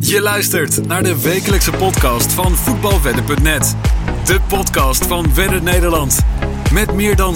Je 0.00 0.20
luistert 0.20 0.86
naar 0.86 1.02
de 1.02 1.22
wekelijkse 1.22 1.70
podcast 1.70 2.32
van 2.32 2.56
voetbalwedden.net. 2.56 3.76
De 4.24 4.40
podcast 4.48 5.06
van 5.06 5.34
Wedden 5.34 5.64
Nederland. 5.64 6.18
Met 6.72 6.94
meer 6.94 7.16
dan 7.16 7.34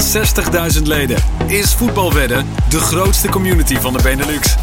60.000 0.76 0.82
leden 0.82 1.16
is 1.46 1.74
Voetbalwedden 1.74 2.46
de 2.68 2.78
grootste 2.78 3.28
community 3.28 3.74
van 3.74 3.92
de 3.92 4.02
Benelux. 4.02 4.54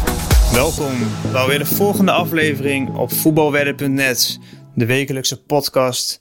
Welkom 0.52 0.92
bij 1.32 1.46
weer 1.46 1.58
de 1.58 1.66
volgende 1.66 2.12
aflevering 2.12 2.96
op 2.96 3.12
voetbalwedden.net. 3.12 4.38
De 4.74 4.86
wekelijkse 4.86 5.42
podcast 5.42 6.20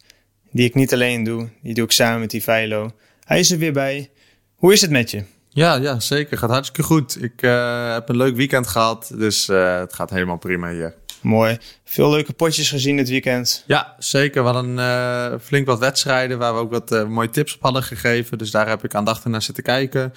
die 0.52 0.66
ik 0.66 0.75
niet 0.75 0.93
alleen 0.93 1.23
doe, 1.23 1.50
die 1.61 1.73
doe 1.73 1.86
ik 1.86 1.91
samen 1.91 2.20
met 2.20 2.34
Ivailo. 2.34 2.91
Hij 3.23 3.39
is 3.39 3.52
er 3.52 3.57
weer 3.57 3.73
bij. 3.73 4.11
Hoe 4.55 4.73
is 4.73 4.82
het 4.82 4.91
met 4.91 5.11
je? 5.11 5.23
Ja, 5.50 5.75
ja, 5.75 6.00
zeker. 6.00 6.38
Gaat 6.38 6.50
hartstikke 6.50 6.84
goed. 6.84 7.23
Ik 7.23 7.41
uh, 7.41 7.93
heb 7.93 8.09
een 8.09 8.18
leuk 8.18 8.36
weekend 8.36 8.68
gehad, 8.68 9.11
dus 9.16 9.50
uh, 9.50 9.80
het 9.80 9.93
gaat 9.93 10.09
helemaal 10.09 10.38
prima 10.38 10.71
hier. 10.71 10.96
Mooi. 11.21 11.57
Veel 11.83 12.09
leuke 12.09 12.33
potjes 12.33 12.70
gezien 12.70 12.95
dit 12.95 13.09
weekend. 13.09 13.64
Ja, 13.68 13.96
zeker. 13.97 14.43
We 14.43 14.50
hadden 14.50 14.78
uh, 14.78 15.39
flink 15.42 15.65
wat 15.65 15.79
wedstrijden 15.79 16.37
waar 16.37 16.54
we 16.54 16.59
ook 16.59 16.71
wat 16.71 17.07
mooie 17.07 17.29
tips 17.29 17.55
op 17.55 17.61
hadden 17.61 17.83
gegeven. 17.83 18.37
Dus 18.37 18.51
daar 18.51 18.68
heb 18.68 18.83
ik 18.83 18.95
aandachtig 18.95 19.32
naar 19.32 19.42
zitten 19.42 19.64
kijken. 19.64 20.14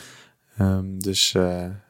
Um, 0.60 1.02
dus 1.02 1.34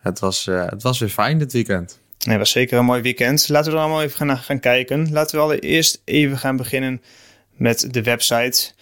het, 0.00 0.18
was, 0.18 0.44
het 0.46 0.82
was 0.82 0.98
weer 0.98 1.08
fijn 1.08 1.38
dit 1.38 1.52
weekend. 1.52 2.00
Nee, 2.18 2.34
het 2.34 2.38
was 2.38 2.50
zeker 2.50 2.78
een 2.78 2.84
mooi 2.84 3.02
weekend. 3.02 3.48
Laten 3.48 3.70
we 3.70 3.76
er 3.76 3.82
allemaal 3.82 4.02
even 4.02 4.16
gaan, 4.16 4.38
gaan 4.38 4.60
kijken. 4.60 5.12
Laten 5.12 5.36
we 5.36 5.42
allereerst 5.42 6.02
even 6.04 6.38
gaan 6.38 6.56
beginnen 6.56 7.02
met 7.56 7.88
de 7.90 8.02
website. 8.02 8.72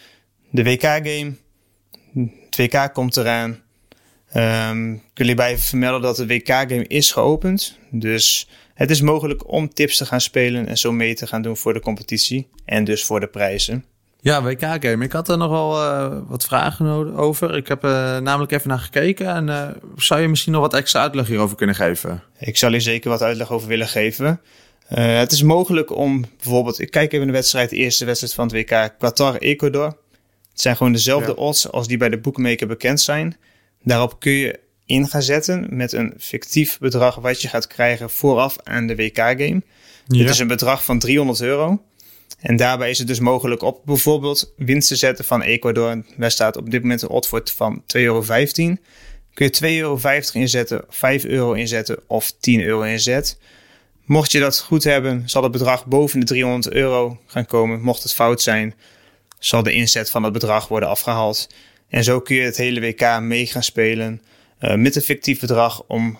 De 0.50 0.62
WK-game. 0.62 1.32
Het 2.44 2.56
WK 2.56 2.90
komt 2.92 3.16
eraan. 3.16 3.60
Um, 4.34 4.94
ik 4.94 5.00
wil 5.14 5.26
hierbij 5.26 5.50
even 5.50 5.62
vermelden 5.62 6.02
dat 6.02 6.16
de 6.16 6.26
WK-game 6.26 6.86
is 6.86 7.12
geopend. 7.12 7.76
Dus 7.90 8.48
het 8.80 8.90
is 8.90 9.00
mogelijk 9.00 9.52
om 9.52 9.74
tips 9.74 9.96
te 9.96 10.06
gaan 10.06 10.20
spelen 10.20 10.66
en 10.66 10.78
zo 10.78 10.92
mee 10.92 11.14
te 11.14 11.26
gaan 11.26 11.42
doen 11.42 11.56
voor 11.56 11.72
de 11.72 11.80
competitie. 11.80 12.48
En 12.64 12.84
dus 12.84 13.04
voor 13.04 13.20
de 13.20 13.26
prijzen. 13.26 13.84
Ja, 14.20 14.42
WK-game. 14.42 15.04
Ik 15.04 15.12
had 15.12 15.28
er 15.28 15.38
nog 15.38 15.50
wel 15.50 15.82
uh, 15.82 16.18
wat 16.26 16.44
vragen 16.44 17.16
over. 17.16 17.56
Ik 17.56 17.68
heb 17.68 17.84
uh, 17.84 17.90
namelijk 18.18 18.52
even 18.52 18.68
naar 18.68 18.78
gekeken. 18.78 19.26
En 19.26 19.48
uh, 19.48 19.68
zou 19.96 20.20
je 20.20 20.28
misschien 20.28 20.52
nog 20.52 20.60
wat 20.60 20.74
extra 20.74 21.00
uitleg 21.00 21.26
hierover 21.26 21.56
kunnen 21.56 21.76
geven? 21.76 22.22
Ik 22.38 22.56
zal 22.56 22.70
hier 22.70 22.80
zeker 22.80 23.10
wat 23.10 23.22
uitleg 23.22 23.50
over 23.50 23.68
willen 23.68 23.88
geven. 23.88 24.40
het 24.94 25.32
is 25.32 25.42
mogelijk 25.42 25.96
om 25.96 26.24
bijvoorbeeld... 26.36 26.80
Ik 26.80 26.90
kijk 26.90 27.12
even 27.12 27.26
de 27.26 27.32
wedstrijd, 27.32 27.70
de 27.70 27.76
eerste 27.76 28.04
wedstrijd 28.04 28.34
van 28.34 28.44
het 28.44 28.54
WK. 28.54 28.94
Qatar-Ecuador. 28.98 29.86
Het 30.50 30.60
zijn 30.60 30.76
gewoon 30.76 30.92
dezelfde 30.92 31.32
ja. 31.36 31.42
odds 31.42 31.70
als 31.70 31.88
die 31.88 31.96
bij 31.96 32.08
de 32.08 32.18
bookmaker 32.18 32.66
bekend 32.66 33.00
zijn. 33.00 33.36
Daarop 33.82 34.20
kun 34.20 34.32
je 34.32 34.58
in 34.90 35.08
gaan 35.08 35.22
zetten 35.22 35.66
met 35.70 35.92
een 35.92 36.14
fictief 36.18 36.78
bedrag 36.78 37.14
wat 37.14 37.42
je 37.42 37.48
gaat 37.48 37.66
krijgen 37.66 38.10
vooraf 38.10 38.56
aan 38.62 38.86
de 38.86 38.96
WK-game. 38.96 39.62
Ja. 40.06 40.18
Dit 40.18 40.28
is 40.28 40.38
een 40.38 40.46
bedrag 40.46 40.84
van 40.84 40.98
300 40.98 41.40
euro. 41.40 41.82
En 42.40 42.56
daarbij 42.56 42.90
is 42.90 42.98
het 42.98 43.06
dus 43.06 43.20
mogelijk 43.20 43.62
op 43.62 43.80
bijvoorbeeld 43.84 44.52
winst 44.56 44.88
te 44.88 44.96
zetten 44.96 45.24
van 45.24 45.42
Ecuador. 45.42 46.04
Daar 46.16 46.30
staat 46.30 46.56
op 46.56 46.70
dit 46.70 46.82
moment 46.82 47.02
een 47.02 47.08
oddfort 47.08 47.50
van 47.50 47.82
2,15 47.82 47.84
euro. 47.92 48.24
Kun 49.34 49.50
je 49.50 49.56
2,50 49.60 49.60
euro 49.60 50.20
inzetten, 50.32 50.84
5 50.88 51.24
euro 51.24 51.52
inzetten 51.52 51.98
of 52.06 52.32
10 52.40 52.60
euro 52.60 52.82
inzet. 52.82 53.38
Mocht 54.04 54.32
je 54.32 54.40
dat 54.40 54.58
goed 54.58 54.84
hebben, 54.84 55.22
zal 55.26 55.42
het 55.42 55.52
bedrag 55.52 55.86
boven 55.86 56.20
de 56.20 56.26
300 56.26 56.74
euro 56.74 57.20
gaan 57.26 57.46
komen. 57.46 57.80
Mocht 57.80 58.02
het 58.02 58.14
fout 58.14 58.42
zijn, 58.42 58.74
zal 59.38 59.62
de 59.62 59.72
inzet 59.72 60.10
van 60.10 60.22
het 60.22 60.32
bedrag 60.32 60.68
worden 60.68 60.88
afgehaald. 60.88 61.48
En 61.88 62.04
zo 62.04 62.20
kun 62.20 62.36
je 62.36 62.42
het 62.42 62.56
hele 62.56 62.80
WK 62.80 63.20
mee 63.20 63.46
gaan 63.46 63.62
spelen 63.62 64.22
met 64.60 64.96
een 64.96 65.02
fictief 65.02 65.40
bedrag 65.40 65.82
om 65.86 66.18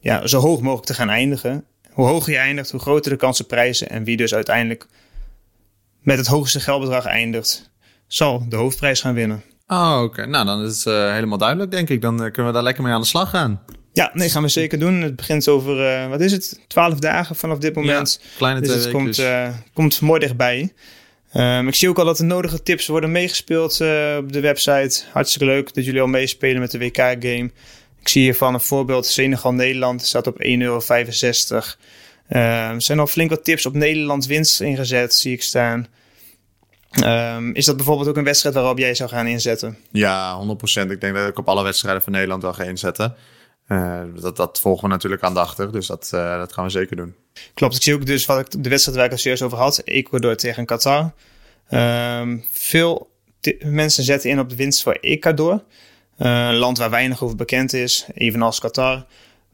ja, 0.00 0.26
zo 0.26 0.40
hoog 0.40 0.60
mogelijk 0.60 0.86
te 0.86 0.94
gaan 0.94 1.10
eindigen. 1.10 1.64
Hoe 1.92 2.06
hoger 2.06 2.32
je 2.32 2.38
eindigt, 2.38 2.70
hoe 2.70 2.80
groter 2.80 3.10
de 3.10 3.16
kansen 3.16 3.46
prijzen. 3.46 3.88
En 3.88 4.04
wie 4.04 4.16
dus 4.16 4.34
uiteindelijk 4.34 4.86
met 6.00 6.18
het 6.18 6.26
hoogste 6.26 6.60
geldbedrag 6.60 7.04
eindigt, 7.04 7.70
zal 8.06 8.46
de 8.48 8.56
hoofdprijs 8.56 9.00
gaan 9.00 9.14
winnen. 9.14 9.42
Oh, 9.66 10.00
oké. 10.02 10.26
Nou, 10.26 10.46
dan 10.46 10.64
is 10.64 10.84
het 10.84 10.94
uh, 10.94 11.12
helemaal 11.12 11.38
duidelijk, 11.38 11.70
denk 11.70 11.88
ik. 11.88 12.00
Dan 12.00 12.14
uh, 12.14 12.20
kunnen 12.20 12.46
we 12.46 12.52
daar 12.52 12.62
lekker 12.62 12.82
mee 12.82 12.92
aan 12.92 13.00
de 13.00 13.06
slag 13.06 13.30
gaan. 13.30 13.62
Ja, 13.92 14.10
nee, 14.12 14.30
gaan 14.30 14.42
we 14.42 14.48
zeker 14.48 14.78
doen. 14.78 15.00
Het 15.00 15.16
begint 15.16 15.48
over, 15.48 16.02
uh, 16.02 16.08
wat 16.08 16.20
is 16.20 16.32
het, 16.32 16.60
twaalf 16.66 16.98
dagen 16.98 17.36
vanaf 17.36 17.58
dit 17.58 17.74
moment. 17.74 18.18
Ja, 18.22 18.28
kleine 18.36 18.60
dus 18.60 18.84
het 18.84 18.90
komt, 18.90 19.22
komt 19.72 20.00
mooi 20.00 20.20
dichtbij. 20.20 20.72
Um, 21.36 21.68
ik 21.68 21.74
zie 21.74 21.88
ook 21.88 21.98
al 21.98 22.04
dat 22.04 22.16
de 22.16 22.24
nodige 22.24 22.62
tips 22.62 22.86
worden 22.86 23.12
meegespeeld 23.12 23.80
uh, 23.80 24.16
op 24.18 24.32
de 24.32 24.40
website. 24.40 25.02
Hartstikke 25.12 25.46
leuk 25.46 25.74
dat 25.74 25.84
jullie 25.84 26.00
al 26.00 26.06
meespelen 26.06 26.60
met 26.60 26.70
de 26.70 26.78
WK-game. 26.78 27.50
Ik 28.00 28.08
zie 28.08 28.22
hiervan 28.22 28.54
een 28.54 28.60
voorbeeld. 28.60 29.06
Senegal-Nederland 29.06 30.02
staat 30.02 30.26
op 30.26 30.42
1,65 30.42 30.48
euro. 30.58 30.80
Um, 32.28 32.38
er 32.38 32.82
zijn 32.82 32.98
al 32.98 33.06
flink 33.06 33.30
wat 33.30 33.44
tips 33.44 33.66
op 33.66 33.74
Nederland 33.74 34.26
winst 34.26 34.60
ingezet, 34.60 35.14
zie 35.14 35.32
ik 35.32 35.42
staan. 35.42 35.86
Um, 37.04 37.54
is 37.54 37.64
dat 37.64 37.76
bijvoorbeeld 37.76 38.08
ook 38.08 38.16
een 38.16 38.24
wedstrijd 38.24 38.54
waarop 38.54 38.78
jij 38.78 38.94
zou 38.94 39.10
gaan 39.10 39.26
inzetten? 39.26 39.78
Ja, 39.90 40.46
100%. 40.86 40.90
Ik 40.90 41.00
denk 41.00 41.14
dat 41.14 41.28
ik 41.28 41.38
op 41.38 41.48
alle 41.48 41.62
wedstrijden 41.62 42.02
van 42.02 42.12
Nederland 42.12 42.42
wel 42.42 42.52
ga 42.52 42.62
inzetten. 42.62 43.14
Uh, 43.68 44.00
dat, 44.20 44.36
dat 44.36 44.60
volgen 44.60 44.84
we 44.84 44.88
natuurlijk 44.88 45.22
aandachtig, 45.22 45.70
dus 45.70 45.86
dat, 45.86 46.10
uh, 46.14 46.38
dat 46.38 46.52
gaan 46.52 46.64
we 46.64 46.70
zeker 46.70 46.96
doen. 46.96 47.14
Klopt, 47.54 47.76
ik 47.76 47.82
zie 47.82 47.94
ook 47.94 48.06
dus 48.06 48.26
wat 48.26 48.38
ik 48.38 48.62
de 48.62 48.68
wedstrijd 48.68 48.96
waar 48.96 49.06
ik 49.06 49.12
het 49.12 49.20
serieus 49.20 49.42
over 49.42 49.58
had, 49.58 49.78
Ecuador 49.84 50.36
tegen 50.36 50.66
Qatar. 50.66 51.12
Um, 51.70 52.44
veel 52.52 53.10
mensen 53.64 54.04
zetten 54.04 54.30
in 54.30 54.38
op 54.38 54.48
de 54.48 54.56
winst 54.56 54.82
voor 54.82 54.92
Ecuador. 54.92 55.52
Uh, 55.52 56.48
een 56.48 56.56
land 56.56 56.78
waar 56.78 56.90
weinig 56.90 57.22
over 57.22 57.36
bekend 57.36 57.72
is, 57.72 58.06
evenals 58.14 58.60
Qatar. 58.60 59.06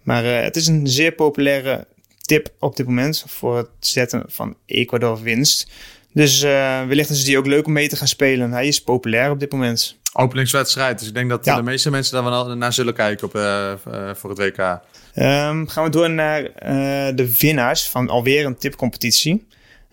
Maar 0.03 0.25
het 0.25 0.57
is 0.57 0.67
een 0.67 0.87
zeer 0.87 1.13
populaire 1.13 1.87
tip 2.21 2.49
op 2.59 2.77
dit 2.77 2.87
moment 2.87 3.25
voor 3.27 3.57
het 3.57 3.69
zetten 3.81 4.25
van 4.27 4.57
Ecuador 4.67 5.23
winst. 5.23 5.71
Dus 6.13 6.41
wellicht 6.41 7.11
is 7.11 7.25
die 7.25 7.39
ook 7.39 7.47
leuk 7.47 7.67
om 7.67 7.73
mee 7.73 7.89
te 7.89 7.97
gaan 7.97 8.09
spelen. 8.09 8.53
Hij 8.53 8.67
is 8.67 8.83
populair 8.83 9.31
op 9.31 9.41
dit 9.41 9.53
moment. 9.53 10.01
Openingswedstrijd, 10.13 10.99
dus 10.99 11.09
ik 11.09 11.15
denk 11.15 11.31
dat 11.31 11.45
ja. 11.45 11.57
de 11.57 11.63
meeste 11.63 11.91
mensen 11.91 12.15
daar 12.15 12.31
wel 12.31 12.57
naar 12.57 12.73
zullen 12.73 12.95
kijken 12.95 13.27
op, 13.27 13.35
uh, 13.35 13.73
voor 14.15 14.31
het 14.31 14.39
WK. 14.39 14.59
Um, 14.59 15.69
gaan 15.69 15.85
we 15.85 15.91
door 15.91 16.11
naar 16.11 16.43
uh, 16.43 16.49
de 17.15 17.37
winnaars 17.39 17.89
van 17.89 18.09
alweer 18.09 18.47
een 18.47 18.57
tipcompetitie. 18.57 19.47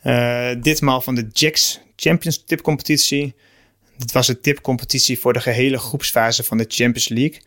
Uh, 0.03 0.49
ditmaal 0.59 1.01
van 1.01 1.15
de 1.15 1.27
Jacks 1.33 1.79
Champions 1.95 2.43
tipcompetitie. 2.43 3.35
Dit 3.97 4.11
was 4.11 4.27
de 4.27 4.39
tipcompetitie 4.39 5.19
voor 5.19 5.33
de 5.33 5.41
gehele 5.41 5.77
groepsfase 5.77 6.43
van 6.43 6.57
de 6.57 6.65
Champions 6.67 7.09
League. 7.09 7.41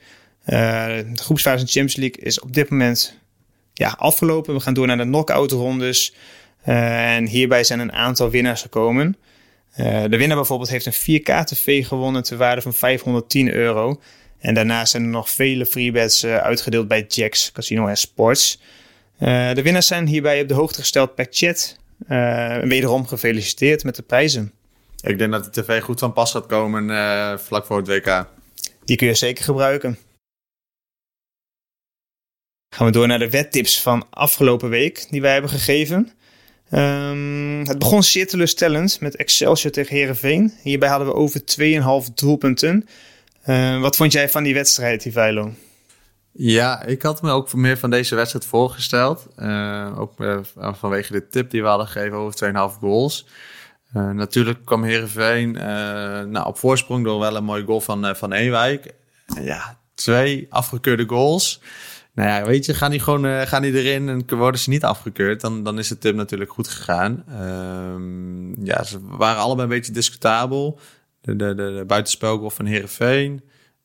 De 1.14 1.22
groepsfase 1.22 1.56
van 1.56 1.66
de 1.66 1.72
Champions 1.72 1.96
League 1.96 2.22
is 2.22 2.40
op 2.40 2.52
dit 2.54 2.70
moment 2.70 3.18
ja, 3.74 3.94
afgelopen. 3.98 4.54
We 4.54 4.60
gaan 4.60 4.74
door 4.74 4.86
naar 4.86 4.96
de 4.96 5.02
knock-out 5.02 5.50
rondes. 5.50 6.14
en 6.62 7.26
hierbij 7.26 7.64
zijn 7.64 7.80
een 7.80 7.92
aantal 7.92 8.30
winnaars 8.30 8.62
gekomen. 8.62 9.16
De 9.76 10.16
winnaar 10.16 10.36
bijvoorbeeld 10.36 10.70
heeft 10.70 10.86
een 10.86 11.20
4K-TV 11.20 11.86
gewonnen 11.86 12.22
ter 12.22 12.36
waarde 12.36 12.62
van 12.62 12.74
510 12.74 13.52
euro. 13.52 14.00
En 14.38 14.54
daarnaast 14.54 14.90
zijn 14.90 15.02
er 15.02 15.08
nog 15.08 15.30
vele 15.30 15.66
freebets 15.66 16.24
uh, 16.24 16.36
uitgedeeld 16.36 16.88
bij 16.88 17.04
Jacks 17.08 17.52
Casino 17.52 17.86
en 17.86 17.96
Sports. 17.96 18.60
Uh, 19.18 19.52
de 19.52 19.62
winnaars 19.62 19.86
zijn 19.86 20.06
hierbij 20.06 20.42
op 20.42 20.48
de 20.48 20.54
hoogte 20.54 20.80
gesteld 20.80 21.14
per 21.14 21.26
chat. 21.30 21.80
Wederom 22.62 23.06
gefeliciteerd 23.06 23.84
met 23.84 23.96
de 23.96 24.02
prijzen. 24.02 24.52
Ik 25.00 25.18
denk 25.18 25.32
dat 25.32 25.54
de 25.54 25.62
tv 25.62 25.82
goed 25.82 25.98
van 25.98 26.12
pas 26.12 26.30
gaat 26.30 26.46
komen 26.46 27.40
vlak 27.40 27.66
voor 27.66 27.76
het 27.76 27.86
WK. 27.86 28.26
Die 28.84 28.96
kun 28.96 29.06
je 29.06 29.14
zeker 29.14 29.44
gebruiken. 29.44 29.98
Gaan 32.74 32.86
we 32.86 32.92
door 32.92 33.06
naar 33.06 33.18
de 33.18 33.30
wedtips 33.30 33.80
van 33.80 34.06
afgelopen 34.10 34.68
week 34.68 35.06
die 35.10 35.20
wij 35.20 35.32
hebben 35.32 35.50
gegeven. 35.50 36.12
Um, 36.74 37.66
het 37.66 37.78
begon 37.78 38.02
zeer 38.02 38.26
teleurstellend 38.26 39.00
met 39.00 39.16
Excelsior 39.16 39.72
tegen 39.72 39.96
Herenveen. 39.96 40.52
Hierbij 40.62 40.88
hadden 40.88 41.08
we 41.08 41.14
over 41.14 41.40
2,5 42.08 42.14
doelpunten. 42.14 42.88
Uh, 43.46 43.80
wat 43.80 43.96
vond 43.96 44.12
jij 44.12 44.28
van 44.28 44.42
die 44.42 44.54
wedstrijd, 44.54 45.04
Ivailo? 45.04 45.52
Ja, 46.32 46.82
ik 46.82 47.02
had 47.02 47.22
me 47.22 47.30
ook 47.30 47.52
meer 47.52 47.78
van 47.78 47.90
deze 47.90 48.14
wedstrijd 48.14 48.46
voorgesteld. 48.46 49.26
Uh, 49.38 49.98
ook 49.98 50.20
uh, 50.20 50.38
vanwege 50.54 51.12
de 51.12 51.28
tip 51.28 51.50
die 51.50 51.62
we 51.62 51.68
hadden 51.68 51.86
gegeven 51.86 52.16
over 52.16 52.52
2,5 52.74 52.78
goals. 52.80 53.26
natuurlijk 53.92 54.64
kwam 54.64 54.84
Heerenveen 54.84 55.52
nou, 56.30 56.46
op 56.46 56.58
voorsprong 56.58 57.04
door 57.04 57.20
wel 57.20 57.36
een 57.36 57.44
mooi 57.44 57.64
goal 57.64 57.80
van, 57.80 58.16
van 58.16 58.32
Ewijk. 58.32 58.94
ja, 59.40 59.78
twee 59.94 60.46
afgekeurde 60.50 61.06
goals. 61.06 61.60
Nou 62.14 62.28
ja, 62.28 62.46
weet 62.46 62.64
je, 62.66 62.74
gaan 62.74 62.90
die 62.90 63.00
gewoon 63.00 63.46
gaan 63.46 63.62
die 63.62 63.82
erin 63.82 64.08
en 64.08 64.36
worden 64.36 64.60
ze 64.60 64.70
niet 64.70 64.84
afgekeurd, 64.84 65.40
dan, 65.40 65.62
dan 65.62 65.78
is 65.78 65.88
de 65.88 65.98
tip 65.98 66.14
natuurlijk 66.14 66.52
goed 66.52 66.68
gegaan. 66.68 67.24
Ehm, 67.28 68.64
ja, 68.64 68.82
ze 68.82 68.98
waren 69.02 69.42
allebei 69.42 69.68
een 69.68 69.74
beetje 69.74 69.92
discutabel 69.92 70.78
de, 71.20 71.36
de, 71.36 71.54
de, 71.54 71.74
de 71.76 71.84
buitenspelgoal 71.86 72.50
van 72.50 72.66
Herenveen. 72.66 73.42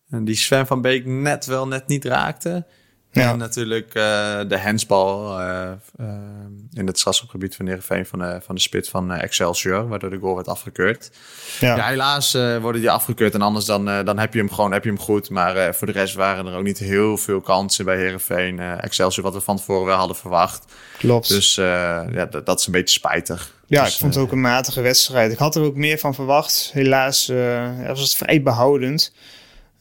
En 0.09 0.25
die 0.25 0.35
Sven 0.35 0.67
van 0.67 0.81
Beek 0.81 1.05
net 1.05 1.45
wel 1.45 1.67
net 1.67 1.87
niet 1.87 2.05
raakte. 2.05 2.65
Ja. 3.17 3.31
En 3.31 3.37
natuurlijk 3.37 3.87
uh, 3.87 4.39
de 4.47 4.59
handsbal 4.59 5.39
uh, 5.39 5.71
uh, 5.99 6.07
in 6.73 6.87
het 6.87 6.99
strafschopgebied 6.99 7.55
van 7.55 7.65
Heerenveen 7.65 8.05
van 8.05 8.19
de, 8.19 8.39
van 8.43 8.55
de 8.55 8.61
spit 8.61 8.89
van 8.89 9.11
Excelsior, 9.11 9.87
waardoor 9.87 10.09
de 10.09 10.17
goal 10.17 10.35
werd 10.35 10.47
afgekeurd. 10.47 11.11
Ja, 11.59 11.75
ja 11.75 11.87
helaas 11.87 12.31
worden 12.61 12.81
die 12.81 12.91
afgekeurd 12.91 13.33
en 13.33 13.41
anders 13.41 13.65
dan, 13.65 13.85
dan 13.85 14.19
heb 14.19 14.33
je 14.33 14.39
hem 14.39 14.51
gewoon 14.51 14.71
heb 14.71 14.83
je 14.83 14.89
hem 14.89 14.99
goed. 14.99 15.29
Maar 15.29 15.75
voor 15.75 15.87
de 15.87 15.93
rest 15.93 16.15
waren 16.15 16.45
er 16.45 16.57
ook 16.57 16.63
niet 16.63 16.77
heel 16.77 17.17
veel 17.17 17.41
kansen 17.41 17.85
bij 17.85 17.97
Heerenveen. 17.97 18.59
Excelsior 18.59 19.23
wat 19.23 19.33
we 19.33 19.41
van 19.41 19.57
tevoren 19.57 19.85
wel 19.85 19.97
hadden 19.97 20.15
verwacht. 20.15 20.65
Klopt. 20.97 21.27
Dus 21.27 21.55
ja, 21.55 22.25
dat, 22.29 22.45
dat, 22.45 22.59
is 22.59 22.65
een 22.65 22.71
beetje 22.71 22.95
spijtig. 22.95 23.53
Ja, 23.65 23.83
dus, 23.83 23.93
ik 23.93 23.99
vond 23.99 24.13
het 24.13 24.23
ook 24.23 24.31
een 24.31 24.41
matige 24.41 24.81
wedstrijd. 24.81 25.31
Ik 25.31 25.37
had 25.37 25.55
er 25.55 25.61
ook 25.61 25.75
meer 25.75 25.97
van 25.97 26.13
verwacht. 26.13 26.69
Helaas 26.73 27.27
was 27.87 27.99
het 27.99 28.15
vrij 28.15 28.41
behoudend. 28.41 29.13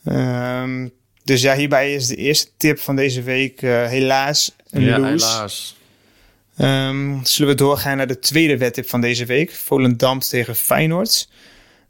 Ehm, 0.06 0.88
dus 1.26 1.42
ja, 1.42 1.56
hierbij 1.56 1.94
is 1.94 2.06
de 2.06 2.16
eerste 2.16 2.48
tip 2.56 2.80
van 2.80 2.96
deze 2.96 3.22
week 3.22 3.62
uh, 3.62 3.86
helaas 3.86 4.56
een 4.70 4.82
ja, 4.82 5.02
helaas. 5.02 5.76
Um, 6.58 7.20
zullen 7.24 7.50
we 7.50 7.56
doorgaan 7.56 7.96
naar 7.96 8.06
de 8.06 8.18
tweede 8.18 8.56
wedtip 8.56 8.88
van 8.88 9.00
deze 9.00 9.24
week. 9.24 9.54
Volendam 9.54 10.20
tegen 10.20 10.56
Feyenoord. 10.56 11.28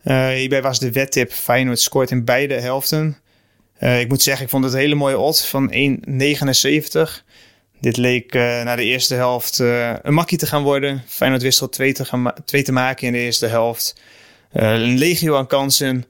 Uh, 0.05 0.29
hierbij 0.29 0.63
was 0.63 0.79
de 0.79 0.93
wedtip 0.93 1.33
Feyenoord 1.33 1.81
scoort 1.81 2.11
in 2.11 2.25
beide 2.25 2.55
helften. 2.55 3.19
Uh, 3.81 4.01
ik 4.01 4.09
moet 4.09 4.23
zeggen, 4.23 4.45
ik 4.45 4.51
vond 4.51 4.65
het 4.65 4.73
een 4.73 4.79
hele 4.79 4.95
mooie 4.95 5.19
odd 5.19 5.47
van 5.47 5.73
1,79. 5.73 7.25
Dit 7.81 7.97
leek 7.97 8.33
na 8.33 8.77
de 8.77 8.85
eerste 8.85 9.15
helft 9.15 9.59
een 9.59 10.15
makkie 10.15 10.39
te 10.39 10.47
gaan 10.47 10.63
worden. 10.63 11.03
Feyenoord 11.07 11.43
wist 11.43 11.61
al 11.61 11.69
twee 11.69 11.93
te, 11.93 12.05
gaan 12.05 12.33
twee 12.45 12.63
te 12.63 12.73
maken 12.73 13.07
in 13.07 13.13
de 13.13 13.19
eerste 13.19 13.47
helft. 13.47 13.97
een 14.53 14.99
legio 14.99 15.37
aan 15.37 15.47
kansen. 15.47 16.05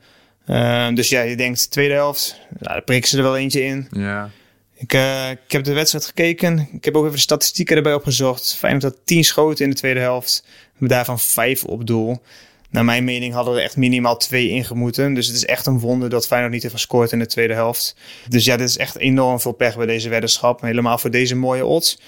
Uh, 0.47 0.95
dus 0.95 1.09
ja, 1.09 1.21
je 1.21 1.37
denkt 1.37 1.71
tweede 1.71 1.95
helft, 1.95 2.41
nou, 2.49 2.75
daar 2.75 2.83
prikken 2.83 3.11
ze 3.11 3.17
er 3.17 3.23
wel 3.23 3.37
eentje 3.37 3.65
in. 3.65 3.89
Ja. 3.91 4.31
Ik, 4.75 4.95
uh, 4.95 5.31
ik 5.31 5.53
heb 5.53 5.65
de 5.65 5.73
wedstrijd 5.73 6.05
gekeken. 6.05 6.69
Ik 6.73 6.85
heb 6.85 6.95
ook 6.95 7.03
even 7.03 7.17
de 7.17 7.23
statistieken 7.23 7.77
erbij 7.77 7.95
opgezocht. 7.95 8.55
Feyenoord 8.55 8.83
had 8.83 8.97
10 9.05 9.25
schoten 9.25 9.65
in 9.65 9.71
de 9.71 9.77
tweede 9.77 10.01
helft. 10.01 10.45
We 10.77 10.89
daarvan 10.89 11.19
5 11.19 11.65
op 11.65 11.87
doel. 11.87 12.23
Naar 12.71 12.85
mijn 12.85 13.05
mening 13.05 13.35
hadden 13.35 13.55
er 13.55 13.63
echt 13.63 13.77
minimaal 13.77 14.17
twee 14.17 14.49
ingemoeten. 14.49 15.15
Dus 15.15 15.27
het 15.27 15.37
is 15.37 15.45
echt 15.45 15.67
een 15.67 15.79
wonder 15.79 16.09
dat 16.09 16.27
Feyenoord 16.27 16.53
niet 16.53 16.63
heeft 16.63 16.75
gescoord 16.75 17.13
in 17.13 17.19
de 17.19 17.27
tweede 17.27 17.55
helft. 17.55 17.97
Dus 18.29 18.45
ja, 18.45 18.57
dit 18.57 18.69
is 18.69 18.77
echt 18.77 18.97
enorm 18.97 19.41
veel 19.41 19.53
pech 19.53 19.77
bij 19.77 19.87
deze 19.87 20.09
weddenschap. 20.09 20.61
Helemaal 20.61 20.99
voor 20.99 21.11
deze 21.11 21.37
mooie 21.37 21.67
odds. 21.67 21.99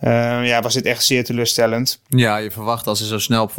Uh, 0.00 0.46
ja, 0.46 0.60
was 0.60 0.74
dit 0.74 0.84
echt 0.84 1.04
zeer 1.04 1.24
teleurstellend. 1.24 2.00
Ja, 2.08 2.36
je 2.36 2.50
verwacht 2.50 2.86
als 2.86 2.98
ze 2.98 3.06
zo 3.06 3.18
snel 3.18 3.42
op 3.42 3.52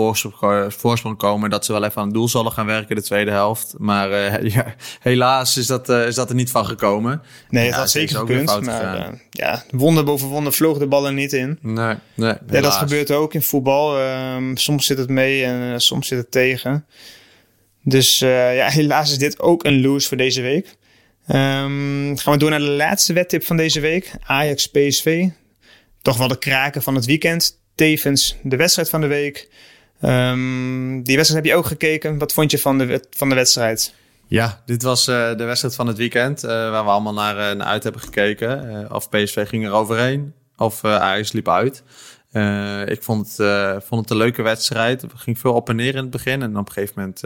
voorsprong 0.67 1.17
komen... 1.17 1.49
dat 1.49 1.65
ze 1.65 1.71
wel 1.71 1.83
even 1.83 1.97
aan 1.97 2.07
het 2.07 2.13
doel 2.13 2.27
zullen 2.27 2.51
gaan 2.51 2.65
werken 2.65 2.95
de 2.95 3.01
tweede 3.01 3.31
helft. 3.31 3.73
Maar 3.77 4.11
uh, 4.11 4.51
ja, 4.55 4.75
helaas 4.99 5.57
is 5.57 5.67
dat, 5.67 5.89
uh, 5.89 6.07
is 6.07 6.15
dat 6.15 6.29
er 6.29 6.35
niet 6.35 6.51
van 6.51 6.65
gekomen. 6.65 7.21
Nee, 7.49 7.65
het 7.65 7.75
had 7.75 7.89
zeker 7.89 8.17
gekund. 8.17 8.61
Maar 8.65 9.21
ja, 9.29 9.63
wonder 9.71 10.03
boven 10.03 10.27
wonder 10.27 10.53
vloog 10.53 10.77
de 10.77 10.87
bal 10.87 11.05
er 11.05 11.13
niet 11.13 11.33
in. 11.33 11.59
Nee, 11.61 11.95
nee 12.13 12.33
ja, 12.49 12.61
dat 12.61 12.73
gebeurt 12.73 13.11
ook 13.11 13.33
in 13.33 13.41
voetbal. 13.41 13.99
Ehm, 13.99 14.55
soms 14.55 14.85
zit 14.85 14.97
het 14.97 15.09
mee 15.09 15.43
en 15.43 15.81
soms 15.81 16.07
zit 16.07 16.17
het 16.17 16.31
tegen. 16.31 16.85
Dus 17.83 18.19
ja, 18.19 18.67
helaas 18.79 19.11
is 19.11 19.17
dit 19.17 19.39
ook 19.39 19.63
een 19.63 19.81
lose 19.81 20.07
voor 20.07 20.17
deze 20.17 20.41
week. 20.41 20.77
Um, 21.27 22.17
gaan 22.17 22.33
we 22.33 22.37
door 22.37 22.49
naar 22.49 22.59
de 22.59 22.65
laatste 22.65 23.13
wedtip 23.13 23.43
van 23.43 23.57
deze 23.57 23.79
week. 23.79 24.11
Ajax-PSV 24.23 25.27
toch 26.01 26.17
wel 26.17 26.27
de 26.27 26.37
kraken 26.37 26.81
van 26.81 26.95
het 26.95 27.05
weekend. 27.05 27.59
Tevens 27.75 28.35
de 28.43 28.55
wedstrijd 28.55 28.89
van 28.89 29.01
de 29.01 29.07
week. 29.07 29.49
Um, 30.01 31.03
die 31.03 31.15
wedstrijd 31.15 31.43
heb 31.43 31.53
je 31.53 31.59
ook 31.59 31.65
gekeken. 31.65 32.17
Wat 32.17 32.33
vond 32.33 32.51
je 32.51 32.59
van 32.59 32.77
de, 32.77 33.03
van 33.09 33.29
de 33.29 33.35
wedstrijd? 33.35 33.93
Ja, 34.27 34.61
dit 34.65 34.83
was 34.83 35.07
uh, 35.07 35.35
de 35.35 35.43
wedstrijd 35.43 35.75
van 35.75 35.87
het 35.87 35.97
weekend. 35.97 36.43
Uh, 36.43 36.49
waar 36.49 36.83
we 36.83 36.89
allemaal 36.89 37.13
naar, 37.13 37.35
uh, 37.35 37.57
naar 37.57 37.67
uit 37.67 37.83
hebben 37.83 38.01
gekeken. 38.01 38.87
of 38.93 39.09
PSV 39.09 39.47
ging 39.47 39.65
er 39.65 39.71
overheen. 39.71 40.33
Of 40.57 40.83
Ajax 40.83 41.31
liep 41.31 41.49
uit. 41.49 41.83
ik 42.89 43.03
vond 43.03 43.37
het, 43.37 43.83
vond 43.83 44.01
het 44.01 44.09
een 44.09 44.17
leuke 44.17 44.41
wedstrijd. 44.41 45.01
Het 45.01 45.11
ging 45.15 45.39
veel 45.39 45.53
op 45.53 45.69
en 45.69 45.75
neer 45.75 45.95
in 45.95 46.01
het 46.01 46.09
begin. 46.09 46.41
En 46.41 46.57
op 46.57 46.67
een 46.67 46.73
gegeven 46.73 46.93
moment 46.95 47.21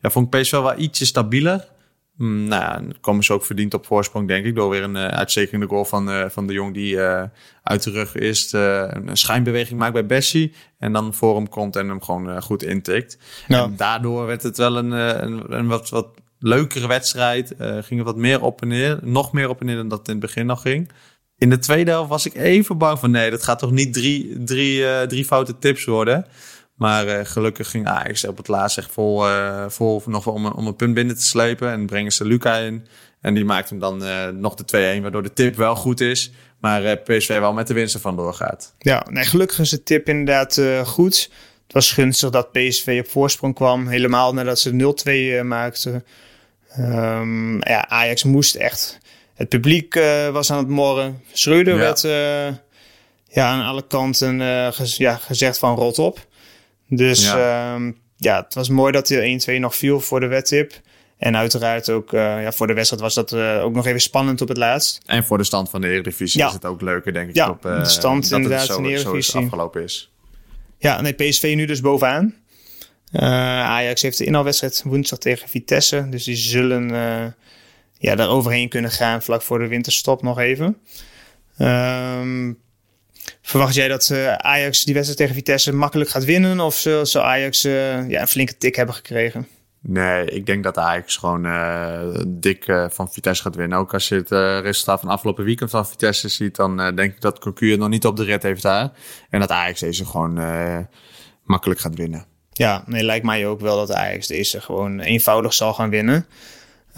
ja, 0.00 0.10
vond 0.10 0.34
ik 0.34 0.40
PSV 0.40 0.52
wel 0.52 0.78
ietsje 0.78 1.06
stabieler. 1.06 1.68
Mm, 2.16 2.44
nou 2.44 2.62
ja, 2.62 2.82
komen 3.00 3.24
ze 3.24 3.32
ook 3.32 3.44
verdiend 3.44 3.74
op 3.74 3.86
voorsprong, 3.86 4.28
denk 4.28 4.44
ik. 4.44 4.54
Door 4.54 4.70
weer 4.70 4.82
een 4.82 4.96
uh, 4.96 5.06
uitstekende 5.06 5.66
goal 5.66 5.84
van, 5.84 6.08
uh, 6.08 6.24
van 6.28 6.46
de 6.46 6.52
jong 6.52 6.74
die 6.74 6.94
uh, 6.94 7.22
uit 7.62 7.82
de 7.82 7.90
rug 7.90 8.14
is. 8.14 8.52
een 8.52 9.16
schijnbeweging 9.16 9.78
maakt 9.78 9.92
bij 9.92 10.06
Bessie. 10.06 10.54
En 10.78 10.92
dan 10.92 11.14
voor 11.14 11.34
hem 11.34 11.48
komt 11.48 11.76
en 11.76 11.88
hem 11.88 12.02
gewoon 12.02 12.42
goed 12.42 12.62
intikt. 12.62 13.18
En 13.48 13.74
daardoor 13.76 14.26
werd 14.26 14.42
het 14.42 14.56
wel 14.56 14.76
een, 14.76 14.90
een, 14.90 15.52
een, 15.52 15.66
wat, 15.66 15.88
wat 15.88 16.08
leukere 16.38 16.86
wedstrijd. 16.86 17.54
ging 17.58 18.00
er 18.00 18.06
wat 18.06 18.16
meer 18.16 18.42
op 18.42 18.62
en 18.62 18.68
neer. 18.68 18.98
Nog 19.02 19.32
meer 19.32 19.48
op 19.48 19.60
en 19.60 19.66
neer 19.66 19.76
dan 19.76 19.88
dat 19.88 19.98
het 19.98 20.08
in 20.08 20.14
het 20.14 20.22
begin 20.22 20.46
nog 20.46 20.62
ging. 20.62 20.90
In 21.38 21.50
de 21.50 21.58
tweede 21.58 21.90
helft 21.90 22.08
was 22.08 22.26
ik 22.26 22.34
even 22.34 22.78
bang 22.78 22.98
van... 22.98 23.10
nee, 23.10 23.30
dat 23.30 23.42
gaat 23.42 23.58
toch 23.58 23.70
niet 23.70 23.92
drie, 23.92 24.42
drie, 24.44 25.06
drie 25.06 25.24
foute 25.24 25.58
tips 25.58 25.84
worden... 25.84 26.26
Maar 26.74 27.06
uh, 27.06 27.20
gelukkig 27.24 27.70
ging 27.70 27.86
Ajax 27.86 28.26
op 28.26 28.36
het 28.36 28.48
laatst 28.48 28.78
echt 28.78 28.92
vol, 28.92 29.28
uh, 29.28 29.64
vol 29.68 30.02
nog 30.06 30.26
om, 30.26 30.46
om 30.46 30.66
een 30.66 30.76
punt 30.76 30.94
binnen 30.94 31.16
te 31.16 31.22
slepen. 31.22 31.70
En 31.70 31.86
brengen 31.86 32.12
ze 32.12 32.24
Luca 32.24 32.56
in. 32.56 32.86
En 33.20 33.34
die 33.34 33.44
maakt 33.44 33.70
hem 33.70 33.78
dan 33.78 34.02
uh, 34.02 34.28
nog 34.28 34.54
de 34.54 34.96
2-1, 34.98 35.02
waardoor 35.02 35.22
de 35.22 35.32
tip 35.32 35.56
wel 35.56 35.76
goed 35.76 36.00
is. 36.00 36.32
Maar 36.60 36.96
PSV 36.96 37.38
wel 37.38 37.52
met 37.52 37.66
de 37.66 37.74
winst 37.74 37.94
ervan 37.94 38.16
doorgaat. 38.16 38.74
Ja, 38.78 39.06
nee, 39.10 39.24
gelukkig 39.24 39.58
is 39.58 39.70
de 39.70 39.82
tip 39.82 40.08
inderdaad 40.08 40.60
goed. 40.84 41.30
Het 41.64 41.72
was 41.72 41.92
gunstig 41.92 42.30
dat 42.30 42.52
PSV 42.52 43.00
op 43.04 43.10
voorsprong 43.10 43.54
kwam. 43.54 43.86
Helemaal 43.88 44.34
nadat 44.34 44.58
ze 44.58 44.94
0-2 45.42 45.46
maakten. 45.46 46.04
Um, 46.78 47.56
ja, 47.68 47.88
Ajax 47.88 48.22
moest 48.24 48.54
echt. 48.54 48.98
Het 49.34 49.48
publiek 49.48 49.94
was 50.32 50.50
aan 50.50 50.58
het 50.58 50.68
morren. 50.68 51.22
Schreuder 51.32 51.74
ja. 51.74 51.80
werd 51.80 52.00
ja, 53.28 53.50
aan 53.50 53.66
alle 53.66 53.86
kanten 53.86 54.40
gez 54.72 54.96
ja, 54.96 55.16
gezegd 55.16 55.58
van 55.58 55.76
rot 55.76 55.98
op. 55.98 56.26
Dus 56.88 57.24
ja. 57.24 57.74
Um, 57.74 57.96
ja, 58.16 58.42
het 58.42 58.54
was 58.54 58.68
mooi 58.68 58.92
dat 58.92 59.06
de 59.06 59.40
1-2 59.50 59.60
nog 59.60 59.76
viel 59.76 60.00
voor 60.00 60.20
de 60.20 60.26
wedtip. 60.26 60.80
En 61.18 61.36
uiteraard 61.36 61.90
ook 61.90 62.12
uh, 62.12 62.20
ja, 62.42 62.52
voor 62.52 62.66
de 62.66 62.72
wedstrijd 62.72 63.02
was 63.02 63.14
dat 63.14 63.32
uh, 63.32 63.64
ook 63.64 63.74
nog 63.74 63.86
even 63.86 64.00
spannend 64.00 64.40
op 64.40 64.48
het 64.48 64.56
laatst. 64.56 65.00
En 65.06 65.24
voor 65.24 65.38
de 65.38 65.44
stand 65.44 65.70
van 65.70 65.80
de 65.80 65.88
Eredivisie 65.88 66.40
ja. 66.40 66.46
is 66.46 66.52
het 66.52 66.64
ook 66.64 66.80
leuker, 66.80 67.12
denk 67.12 67.28
ik. 67.28 67.34
Ja, 67.34 67.50
op, 67.50 67.66
uh, 67.66 67.78
de 67.78 67.88
stand 67.88 68.22
dat 68.22 68.32
inderdaad 68.32 68.60
het 68.60 68.70
zo, 68.70 68.76
in 68.76 68.82
de 68.82 68.88
Eredivisie. 68.88 69.40
afgelopen 69.40 69.82
is. 69.82 70.12
Ja, 70.78 71.00
nee, 71.00 71.12
PSV 71.12 71.52
nu 71.56 71.66
dus 71.66 71.80
bovenaan. 71.80 72.34
Ajax 73.12 74.02
heeft 74.02 74.18
de 74.18 74.24
inhaalwedstrijd 74.24 74.82
woensdag 74.84 75.18
tegen 75.18 75.48
Vitesse. 75.48 76.06
Dus 76.10 76.24
die 76.24 76.36
zullen 76.36 76.88
ja, 77.98 78.14
daar 78.14 78.28
overheen 78.28 78.68
kunnen 78.68 78.90
gaan 78.90 79.22
vlak 79.22 79.42
voor 79.42 79.58
de 79.58 79.66
winterstop 79.66 80.22
nog 80.22 80.38
even. 80.38 80.76
Um, 81.58 82.58
Verwacht 83.46 83.74
jij 83.74 83.88
dat 83.88 84.08
uh, 84.12 84.32
Ajax 84.32 84.84
die 84.84 84.94
wedstrijd 84.94 85.20
tegen 85.20 85.34
Vitesse 85.34 85.74
makkelijk 85.74 86.10
gaat 86.10 86.24
winnen? 86.24 86.60
Of 86.60 86.74
zal, 87.02 87.22
Ajax 87.22 87.64
uh, 87.64 88.08
ja, 88.08 88.20
een 88.20 88.28
flinke 88.28 88.56
tik 88.56 88.76
hebben 88.76 88.94
gekregen? 88.94 89.48
Nee, 89.80 90.24
ik 90.24 90.46
denk 90.46 90.64
dat 90.64 90.78
Ajax 90.78 91.16
gewoon 91.16 91.46
uh, 91.46 92.00
dik 92.26 92.64
van 92.88 93.12
Vitesse 93.12 93.42
gaat 93.42 93.56
winnen. 93.56 93.78
Ook 93.78 93.92
als 93.92 94.08
je 94.08 94.14
het 94.14 94.30
resultaat 94.64 95.00
van 95.00 95.08
afgelopen 95.08 95.44
weekend 95.44 95.70
van 95.70 95.86
Vitesse 95.86 96.28
ziet, 96.28 96.56
dan 96.56 96.76
denk 96.76 97.14
ik 97.14 97.20
dat 97.20 97.38
Cocu 97.38 97.70
het 97.70 97.78
nog 97.78 97.88
niet 97.88 98.06
op 98.06 98.16
de 98.16 98.24
red 98.24 98.42
heeft 98.42 98.62
daar. 98.62 98.90
En 99.30 99.40
dat 99.40 99.50
Ajax 99.50 99.80
deze 99.80 100.04
gewoon 100.04 100.34
makkelijk 101.44 101.80
gaat 101.80 101.94
winnen. 101.94 102.24
Ja, 102.52 102.82
nee, 102.86 103.02
lijkt 103.02 103.24
mij 103.24 103.46
ook 103.46 103.60
wel 103.60 103.76
dat 103.76 103.92
Ajax 103.92 104.26
deze 104.26 104.60
gewoon 104.60 105.00
eenvoudig 105.00 105.54
zal 105.54 105.74
gaan 105.74 105.90
winnen. 105.90 106.26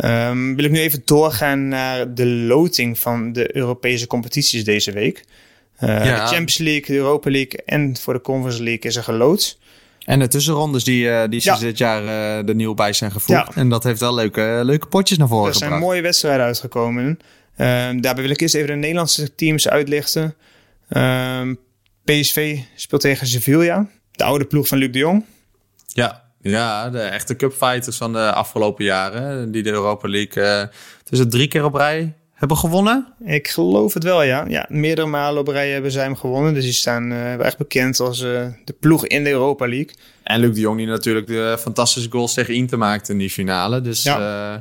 Um, 0.04 0.56
wil 0.56 0.64
ik 0.64 0.70
nu 0.70 0.78
even 0.78 1.02
doorgaan 1.04 1.68
naar 1.68 2.14
de 2.14 2.26
loting 2.26 2.98
van 2.98 3.32
de 3.32 3.56
Europese 3.56 4.06
competities 4.06 4.64
deze 4.64 4.92
week. 4.92 5.24
Uh, 5.80 6.02
De 6.02 6.08
Champions 6.08 6.58
League, 6.58 6.86
de 6.86 6.94
Europa 6.94 7.30
League 7.30 7.62
en 7.64 7.96
voor 7.96 8.14
de 8.14 8.20
Conference 8.20 8.62
League 8.62 8.90
is 8.90 8.96
er 8.96 9.02
gelood. 9.02 9.58
En 10.04 10.18
de 10.18 10.28
tussenrondes 10.28 10.84
die, 10.84 11.04
uh, 11.04 11.22
die 11.28 11.40
ja. 11.44 11.58
dit 11.58 11.78
jaar 11.78 12.02
uh, 12.02 12.48
er 12.48 12.54
nieuw 12.54 12.74
bij 12.74 12.92
zijn 12.92 13.10
gevoegd. 13.10 13.54
Ja. 13.54 13.60
En 13.60 13.68
dat 13.68 13.84
heeft 13.84 14.00
wel 14.00 14.14
leuke, 14.14 14.60
leuke 14.64 14.86
potjes 14.86 15.18
naar 15.18 15.28
voren 15.28 15.44
gebracht. 15.44 15.64
Er 15.64 15.68
zijn 15.68 15.80
mooie 15.88 16.02
wedstrijden 16.02 16.44
uitgekomen. 16.46 17.18
daarbij 17.56 18.14
wil 18.14 18.30
ik 18.30 18.40
eerst 18.40 18.54
even 18.54 18.68
de 18.68 18.74
Nederlandse 18.74 19.34
teams 19.34 19.68
uitlichten. 19.68 20.34
Ehm, 20.88 21.54
PSV 22.04 22.58
speelt 22.74 23.00
tegen 23.00 23.26
Sevilla. 23.26 23.86
De 24.12 24.24
oude 24.24 24.44
ploeg 24.44 24.68
van 24.68 24.78
Luc 24.78 24.92
de 24.92 24.98
Jong. 24.98 25.24
Ja, 25.86 26.24
ja 26.40 26.90
de 26.90 27.00
echte 27.00 27.36
cupfighters 27.36 27.96
van 27.96 28.12
de 28.12 28.32
afgelopen 28.32 28.84
jaren. 28.84 29.52
Die 29.52 29.62
de 29.62 29.70
Europa 29.70 30.08
League 30.08 30.70
tussen 31.04 31.28
drie 31.30 31.48
keer 31.48 31.64
op 31.64 31.74
rij 31.74 32.14
hebben 32.36 32.56
gewonnen? 32.56 33.06
Ik 33.24 33.48
geloof 33.48 33.94
het 33.94 34.04
wel, 34.04 34.22
ja. 34.22 34.44
ja 34.48 34.66
meerdere 34.68 35.06
malen 35.06 35.40
op 35.40 35.48
rij 35.48 35.70
hebben 35.70 35.90
zij 35.90 36.02
hem 36.02 36.16
gewonnen. 36.16 36.54
Dus 36.54 36.64
die 36.64 36.72
staan 36.72 37.12
uh, 37.12 37.38
echt 37.38 37.58
bekend 37.58 38.00
als 38.00 38.20
uh, 38.20 38.46
de 38.64 38.72
ploeg 38.80 39.06
in 39.06 39.24
de 39.24 39.30
Europa 39.30 39.68
League. 39.68 39.94
En 40.22 40.40
Luc 40.40 40.54
de 40.54 40.60
Jong 40.60 40.76
die 40.76 40.86
natuurlijk 40.86 41.26
de 41.26 41.56
fantastische 41.60 42.10
goals 42.10 42.34
tegen 42.34 42.54
Inter 42.54 42.78
maakte 42.78 43.12
in 43.12 43.18
die 43.18 43.30
finale. 43.30 43.80
Dus 43.80 44.02
ja, 44.02 44.18
uh, 44.54 44.60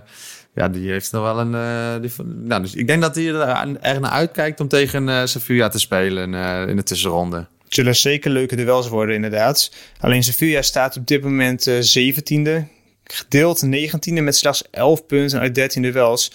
ja 0.56 0.70
die 0.70 0.92
heeft 0.92 1.12
nog 1.12 1.24
wel 1.24 1.40
een... 1.40 2.02
Die, 2.02 2.12
nou, 2.26 2.62
dus 2.62 2.76
ik 2.76 2.88
denk 2.88 3.02
dat 3.02 3.16
hij 3.16 3.28
er, 3.28 3.78
er 3.82 4.00
naar 4.00 4.12
uitkijkt 4.12 4.60
om 4.60 4.68
tegen 4.68 5.30
Sevilla 5.30 5.68
te 5.68 5.80
spelen 5.80 6.34
in 6.70 6.76
de 6.76 6.84
tussenronde. 6.84 7.38
Het 7.38 7.74
zullen 7.74 7.96
zeker 7.96 8.32
leuke 8.32 8.56
duels 8.56 8.88
worden, 8.88 9.16
inderdaad. 9.16 9.72
Alleen 10.00 10.24
Sevilla 10.24 10.62
staat 10.62 10.98
op 10.98 11.08
dit 11.08 11.24
moment 11.24 11.70
17e. 11.70 12.74
Gedeeld 13.04 13.66
19e 13.66 14.14
met 14.14 14.36
slechts 14.36 14.64
11 14.72 15.06
punten 15.06 15.40
uit 15.40 15.56
13 15.56 15.82
duels. 15.82 16.32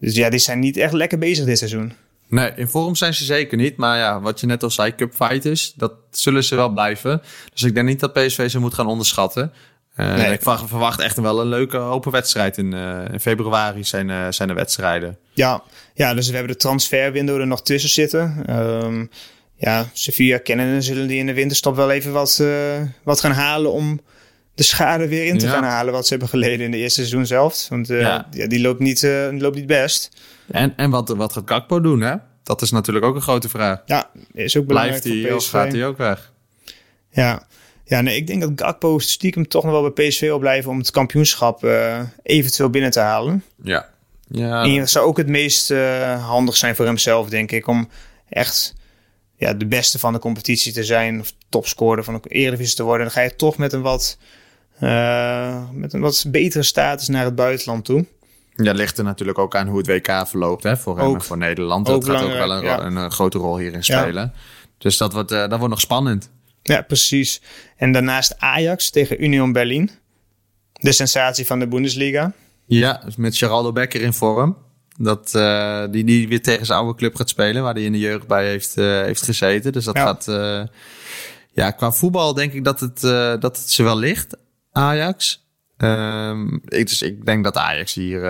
Dus 0.00 0.14
ja, 0.14 0.30
die 0.30 0.38
zijn 0.38 0.58
niet 0.58 0.76
echt 0.76 0.92
lekker 0.92 1.18
bezig 1.18 1.44
dit 1.44 1.58
seizoen. 1.58 1.92
Nee, 2.28 2.52
in 2.56 2.68
vorm 2.68 2.94
zijn 2.94 3.14
ze 3.14 3.24
zeker 3.24 3.56
niet. 3.56 3.76
Maar 3.76 3.98
ja, 3.98 4.20
wat 4.20 4.40
je 4.40 4.46
net 4.46 4.62
al 4.62 4.70
zei, 4.70 4.94
cup 4.94 5.14
fighters, 5.14 5.72
dat 5.76 5.92
zullen 6.10 6.44
ze 6.44 6.54
wel 6.54 6.68
blijven. 6.68 7.22
Dus 7.52 7.62
ik 7.62 7.74
denk 7.74 7.86
niet 7.88 8.00
dat 8.00 8.12
PSV 8.12 8.50
ze 8.50 8.58
moet 8.58 8.74
gaan 8.74 8.86
onderschatten. 8.86 9.52
Uh, 9.96 10.14
nee. 10.14 10.32
Ik 10.32 10.42
verwacht 10.42 11.00
echt 11.00 11.16
wel 11.16 11.40
een 11.40 11.46
leuke 11.46 11.78
open 11.78 12.12
wedstrijd. 12.12 12.58
In, 12.58 12.72
uh, 12.72 13.04
in 13.12 13.20
februari 13.20 13.84
zijn, 13.84 14.08
uh, 14.08 14.26
zijn 14.30 14.48
de 14.48 14.54
wedstrijden. 14.54 15.18
Ja. 15.32 15.62
ja, 15.94 16.14
dus 16.14 16.28
we 16.28 16.34
hebben 16.34 16.52
de 16.52 16.58
transferwindow 16.58 17.40
er 17.40 17.46
nog 17.46 17.62
tussen 17.62 17.90
zitten. 17.90 18.44
Um, 18.56 19.10
ja, 19.56 19.88
Sevilla 19.92 20.38
kennen 20.38 20.82
zullen 20.82 21.06
die 21.06 21.18
in 21.18 21.26
de 21.26 21.34
winterstop 21.34 21.76
wel 21.76 21.90
even 21.90 22.12
wat, 22.12 22.42
wat 23.02 23.20
gaan 23.20 23.32
halen 23.32 23.72
om 23.72 24.00
de 24.60 24.66
schade 24.66 25.08
weer 25.08 25.24
in 25.24 25.38
te 25.38 25.46
ja. 25.46 25.52
gaan 25.52 25.64
halen 25.64 25.92
wat 25.92 26.04
ze 26.04 26.10
hebben 26.10 26.28
geleden 26.28 26.60
in 26.60 26.70
de 26.70 26.76
eerste 26.76 27.00
seizoen 27.00 27.26
zelf. 27.26 27.68
Want 27.68 27.86
ja. 27.86 28.28
ja. 28.30 28.46
die, 28.46 28.60
loopt 28.60 28.80
niet, 28.80 29.00
die 29.00 29.40
loopt 29.40 29.56
niet 29.56 29.66
best. 29.66 30.10
En, 30.50 30.76
en 30.76 30.90
wat, 30.90 31.08
wat 31.08 31.32
gaat 31.32 31.42
Gakpo 31.46 31.80
doen, 31.80 32.00
hè? 32.00 32.16
Dat 32.42 32.62
is 32.62 32.70
natuurlijk 32.70 33.04
ook 33.04 33.14
een 33.14 33.22
grote 33.22 33.48
vraag. 33.48 33.82
Ja, 33.86 34.10
is 34.32 34.56
ook 34.56 34.66
belangrijk 34.66 35.02
Blijft 35.02 35.22
hij 35.22 35.32
of 35.32 35.48
gaat 35.48 35.72
hij 35.72 35.86
ook 35.86 35.96
weg? 35.96 36.32
Ja, 37.10 37.46
ja 37.84 38.00
nee, 38.00 38.16
ik 38.16 38.26
denk 38.26 38.40
dat 38.40 38.50
Gakpo 38.54 38.98
stiekem 38.98 39.48
toch 39.48 39.64
nog 39.64 39.72
wel 39.72 39.90
bij 39.90 40.08
PSV 40.08 40.20
wil 40.20 40.38
blijven 40.38 40.70
om 40.70 40.78
het 40.78 40.90
kampioenschap 40.90 41.64
uh, 41.64 42.00
eventueel 42.22 42.70
binnen 42.70 42.90
te 42.90 43.00
halen. 43.00 43.44
Ja. 43.62 43.88
ja. 44.28 44.62
En 44.62 44.78
dat 44.78 44.90
zou 44.90 45.06
ook 45.06 45.16
het 45.16 45.28
meest 45.28 45.70
uh, 45.70 46.26
handig 46.26 46.56
zijn 46.56 46.76
voor 46.76 46.86
hemzelf, 46.86 47.28
denk 47.28 47.52
ik, 47.52 47.66
om 47.66 47.88
echt 48.28 48.74
ja, 49.36 49.54
de 49.54 49.66
beste 49.66 49.98
van 49.98 50.12
de 50.12 50.18
competitie 50.18 50.72
te 50.72 50.84
zijn 50.84 51.20
of 51.20 51.32
topscorer 51.48 52.04
van 52.04 52.20
de 52.22 52.28
Eredivisie 52.28 52.76
te 52.76 52.82
worden. 52.82 53.06
Dan 53.06 53.14
ga 53.14 53.20
je 53.20 53.36
toch 53.36 53.56
met 53.56 53.72
een 53.72 53.82
wat, 53.82 54.18
uh, 54.20 54.26
met 55.72 55.92
een 55.92 56.00
wat 56.00 56.24
betere 56.28 56.62
status 56.62 57.08
naar 57.08 57.24
het 57.24 57.34
buitenland 57.34 57.84
toe. 57.84 58.06
Ja, 58.64 58.72
ligt 58.72 58.98
er 58.98 59.04
natuurlijk 59.04 59.38
ook 59.38 59.56
aan 59.56 59.66
hoe 59.66 59.78
het 59.78 59.86
WK 59.86 60.26
verloopt 60.26 60.62
hè, 60.62 60.76
voor 60.76 60.98
hem 60.98 61.14
en 61.14 61.22
voor 61.22 61.38
Nederland. 61.38 61.86
Dat 61.86 62.04
gaat 62.04 62.22
ook 62.22 62.32
wel 62.32 62.52
een, 62.52 62.62
ja. 62.62 62.80
een, 62.80 62.96
een, 62.96 63.10
grote 63.10 63.38
rol 63.38 63.58
hierin 63.58 63.84
spelen. 63.84 64.32
Ja. 64.34 64.40
Dus 64.78 64.96
dat 64.96 65.12
wordt, 65.12 65.32
uh, 65.32 65.38
dat 65.38 65.58
wordt 65.58 65.68
nog 65.68 65.80
spannend. 65.80 66.30
Ja, 66.62 66.82
precies. 66.82 67.40
En 67.76 67.92
daarnaast 67.92 68.34
Ajax 68.38 68.90
tegen 68.90 69.24
Union 69.24 69.52
Berlin. 69.52 69.90
De 70.72 70.92
sensatie 70.92 71.46
van 71.46 71.58
de 71.58 71.68
Bundesliga. 71.68 72.32
Ja, 72.66 73.02
met 73.16 73.36
Geraldo 73.36 73.72
Becker 73.72 74.00
in 74.00 74.12
vorm. 74.12 74.56
Dat, 74.98 75.32
uh, 75.36 75.84
die, 75.90 76.04
die 76.04 76.28
weer 76.28 76.42
tegen 76.42 76.66
zijn 76.66 76.78
oude 76.78 76.98
club 76.98 77.16
gaat 77.16 77.28
spelen, 77.28 77.62
waar 77.62 77.74
hij 77.74 77.82
in 77.82 77.92
de 77.92 77.98
jeugd 77.98 78.26
bij 78.26 78.46
heeft, 78.46 78.76
uh, 78.76 79.02
heeft 79.02 79.22
gezeten. 79.22 79.72
Dus 79.72 79.84
dat 79.84 79.96
ja. 79.96 80.02
gaat. 80.02 80.28
Uh, 80.28 80.62
ja, 81.52 81.70
qua 81.70 81.92
voetbal 81.92 82.34
denk 82.34 82.52
ik 82.52 82.64
dat 82.64 82.80
het, 82.80 83.00
dat 83.40 83.56
het 83.56 83.70
ze 83.70 83.82
wel 83.82 83.98
ligt, 83.98 84.36
Ajax. 84.72 85.48
Um, 85.76 86.60
ik, 86.64 86.88
dus 86.88 87.02
ik 87.02 87.24
denk 87.26 87.44
dat 87.44 87.56
Ajax 87.56 87.94
hier 87.94 88.20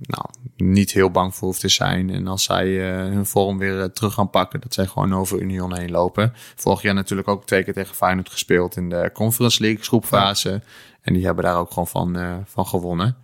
nou, 0.00 0.24
niet 0.56 0.92
heel 0.92 1.10
bang 1.10 1.34
voor 1.34 1.48
hoeft 1.48 1.60
te 1.60 1.68
zijn. 1.68 2.10
En 2.10 2.26
als 2.26 2.44
zij 2.44 2.66
uh, 2.66 3.12
hun 3.12 3.26
vorm 3.26 3.58
weer 3.58 3.78
uh, 3.78 3.84
terug 3.84 4.14
gaan 4.14 4.30
pakken, 4.30 4.60
dat 4.60 4.74
zij 4.74 4.86
gewoon 4.86 5.14
over 5.14 5.40
Union 5.40 5.76
heen 5.76 5.90
lopen. 5.90 6.32
Vorig 6.34 6.82
jaar 6.82 6.94
natuurlijk 6.94 7.28
ook 7.28 7.46
twee 7.46 7.64
keer 7.64 7.74
tegen 7.74 7.94
Feyenoord 7.94 8.30
gespeeld 8.30 8.76
in 8.76 8.88
de 8.88 9.10
Conference 9.12 9.62
League 9.62 9.84
groepfase. 9.84 10.50
Ja. 10.50 10.60
En 11.00 11.14
die 11.14 11.24
hebben 11.24 11.44
daar 11.44 11.58
ook 11.58 11.68
gewoon 11.68 11.88
van, 11.88 12.44
van 12.46 12.66
gewonnen. 12.66 13.16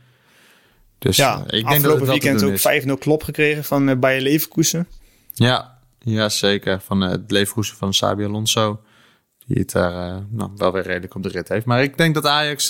Dus 0.99 1.17
ja, 1.17 1.45
ik 1.47 1.69
denk 1.69 1.83
dat 1.83 2.01
het 2.01 2.09
weekend 2.09 2.43
ook 2.43 2.97
5-0 2.97 2.99
klop 2.99 3.23
gekregen 3.23 3.65
van 3.65 4.01
Bayer 4.01 4.21
Leverkusen. 4.21 4.87
Ja, 5.33 5.79
ja 5.99 6.29
zeker. 6.29 6.81
Van 6.81 7.01
het 7.01 7.31
Leverkusen 7.31 7.77
van 7.77 7.95
Sabi 7.95 8.25
Alonso. 8.25 8.81
Die 9.51 9.59
het 9.59 9.73
daar 9.73 10.23
nou, 10.31 10.51
wel 10.57 10.73
weer 10.73 10.83
redelijk 10.83 11.15
op 11.15 11.23
de 11.23 11.29
rit 11.29 11.49
heeft. 11.49 11.67
Maar 11.67 11.83
ik 11.83 11.97
denk 11.97 12.15
dat 12.15 12.27
Ajax 12.27 12.69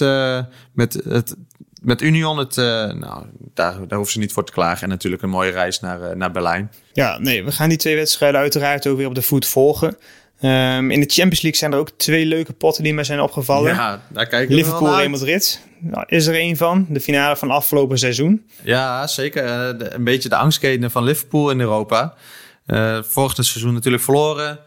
met 0.72 1.00
het 1.04 1.37
met 1.80 2.02
Union, 2.02 2.38
het, 2.38 2.56
uh, 2.56 2.64
nou, 2.92 3.25
daar, 3.54 3.72
daar 3.72 3.96
hoeven 3.99 4.12
ze 4.12 4.18
niet 4.18 4.32
voor 4.32 4.44
te 4.44 4.52
klagen. 4.52 4.82
En 4.82 4.88
natuurlijk 4.88 5.22
een 5.22 5.28
mooie 5.28 5.50
reis 5.50 5.80
naar, 5.80 6.00
uh, 6.00 6.10
naar 6.14 6.30
Berlijn. 6.30 6.70
Ja, 6.92 7.18
nee, 7.18 7.44
we 7.44 7.52
gaan 7.52 7.68
die 7.68 7.78
twee 7.78 7.96
wedstrijden 7.96 8.40
uiteraard 8.40 8.87
ook 8.87 8.96
weer 8.96 9.06
op 9.06 9.14
de 9.14 9.22
voet 9.22 9.46
volgen. 9.46 9.96
Um, 10.42 10.90
in 10.90 11.00
de 11.00 11.06
Champions 11.06 11.40
League 11.42 11.56
zijn 11.60 11.72
er 11.72 11.78
ook 11.78 11.90
twee 11.96 12.26
leuke 12.26 12.52
potten 12.52 12.84
die 12.84 12.94
mij 12.94 13.04
zijn 13.04 13.20
opgevallen. 13.20 13.75
Ja, 13.75 14.02
daar 14.08 14.26
kijken 14.26 14.54
Liverpool 14.54 14.96
Real 14.96 15.08
Madrid. 15.08 15.60
Nou, 15.78 16.04
is 16.06 16.26
er 16.26 16.40
een 16.40 16.56
van, 16.56 16.87
de 16.88 17.00
finale 17.00 17.37
van 17.37 17.50
afgelopen 17.50 17.99
seizoen. 17.99 18.46
Ja, 18.62 19.06
zeker. 19.06 19.44
Uh, 19.44 19.78
de, 19.78 19.94
een 19.94 20.04
beetje 20.04 20.28
de 20.28 20.37
angstketen 20.37 20.90
van 20.90 21.04
Liverpool 21.04 21.50
in 21.50 21.60
Europa. 21.60 22.14
vorig 23.02 23.34
seizoen 23.34 23.75
natuurlijk 23.75 24.02
verloren. 24.02 24.58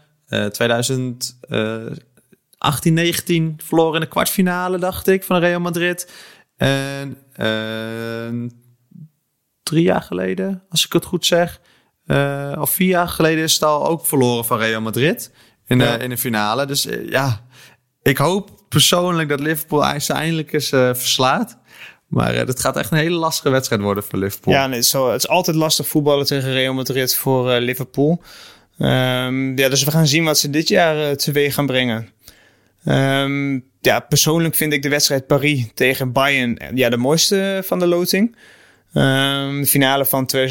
2018, 0.52 2.94
19 2.94 3.60
verloren 3.63 3.94
in 3.94 4.02
de 4.02 4.08
kwartfinale, 4.08 4.78
dacht 4.78 5.08
ik, 5.08 5.24
van 5.24 5.40
Real 5.40 5.60
Madrid. 5.60 6.12
En 6.58 7.18
uh, 7.38 8.50
drie 9.63 9.84
jaar 9.84 10.02
geleden, 10.02 10.63
als 10.70 10.86
ik 10.86 10.94
het 10.94 11.06
goed 11.06 11.25
zeg, 11.25 11.60
uh, 12.06 12.58
of 12.60 12.70
vier 12.70 12.88
jaar 12.88 13.08
geleden 13.08 13.44
is 13.44 13.54
het 13.54 13.63
al 13.63 13.88
ook 13.88 14.06
verloren 14.06 14.46
van 14.46 14.58
Real 14.58 14.82
Madrid 14.82 15.32
in 15.66 15.80
ja. 15.80 15.98
in 15.98 16.10
de 16.10 16.18
finale. 16.18 16.66
Dus 16.66 16.88
ja, 17.10 17.46
ik 18.02 18.18
hoop 18.18 18.63
persoonlijk 18.70 19.30
dat 19.30 19.40
Liverpool 19.40 19.84
eindelijk 19.84 20.54
eens 20.54 20.70
verslaat. 20.70 21.62
Maar 22.13 22.36
uh, 22.36 22.46
dat 22.46 22.60
gaat 22.60 22.78
echt 22.78 22.92
een 22.92 22.98
hele 22.98 23.16
lastige 23.16 23.50
wedstrijd 23.50 23.82
worden 23.82 24.04
voor 24.04 24.20
Liverpool. 24.20 24.54
Ja, 24.54 24.68
nee, 24.68 24.82
zo, 24.82 25.12
het 25.12 25.24
is 25.24 25.28
altijd 25.28 25.56
lastig 25.56 25.88
voetballen 25.88 26.25
tegen 26.25 26.52
Real 26.52 26.74
Madrid 26.74 27.16
voor 27.16 27.52
uh, 27.52 27.60
Liverpool. 27.60 28.22
Um, 28.77 29.58
ja, 29.58 29.70
dus 29.70 29.84
we 29.84 29.92
gaan 29.92 30.08
zien 30.08 30.24
wat 30.24 30.39
ze 30.39 30.50
dit 30.50 30.68
jaar 30.68 31.10
uh, 31.10 31.12
teweeg 31.12 31.53
gaan 31.53 31.65
brengen. 31.65 32.10
Um, 32.86 33.65
ja, 33.82 34.00
persoonlijk 34.00 34.56
vind 34.56 34.74
ik 34.74 34.82
de 34.82 34.89
wedstrijd 34.89 35.27
Paris 35.27 35.65
tegen 35.74 36.12
Bayern 36.12 36.60
ja, 36.74 36.89
de 36.89 36.98
mooiste 36.98 37.62
van 37.65 37.80
de 37.80 37.88
loting. 37.88 38.36
Um, 38.94 39.62
de 39.62 39.68
finale 39.68 40.06
van 40.06 40.30
2019-2020. 40.36 40.42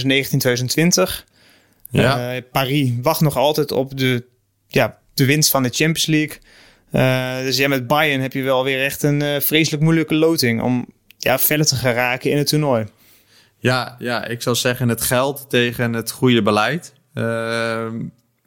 Ja. 1.91 2.35
Uh, 2.35 2.43
Paris 2.52 2.91
wacht 3.02 3.21
nog 3.21 3.37
altijd 3.37 3.73
op 3.73 3.99
de, 3.99 4.25
ja, 4.67 4.99
de 5.14 5.25
winst 5.25 5.50
van 5.50 5.62
de 5.62 5.69
Champions 5.69 6.07
League. 6.07 6.38
Uh, 6.93 7.47
dus 7.47 7.57
ja, 7.57 7.69
met 7.69 7.87
Bayern 7.87 8.21
heb 8.21 8.33
je 8.33 8.43
wel 8.43 8.64
weer 8.64 8.85
echt 8.85 9.02
een 9.02 9.21
uh, 9.23 9.41
vreselijk 9.41 9.83
moeilijke 9.83 10.14
loting 10.14 10.62
om 10.62 10.87
ja, 11.19 11.38
verder 11.38 11.67
te 11.67 11.76
geraken 11.76 12.31
in 12.31 12.37
het 12.37 12.47
toernooi. 12.47 12.87
Ja, 13.59 13.97
ja, 13.99 14.25
ik 14.25 14.43
zou 14.43 14.57
zeggen 14.57 14.88
het 14.88 15.00
geld 15.00 15.45
tegen 15.49 15.93
het 15.93 16.11
goede 16.11 16.43
beleid. 16.43 16.93
Uh, 17.14 17.25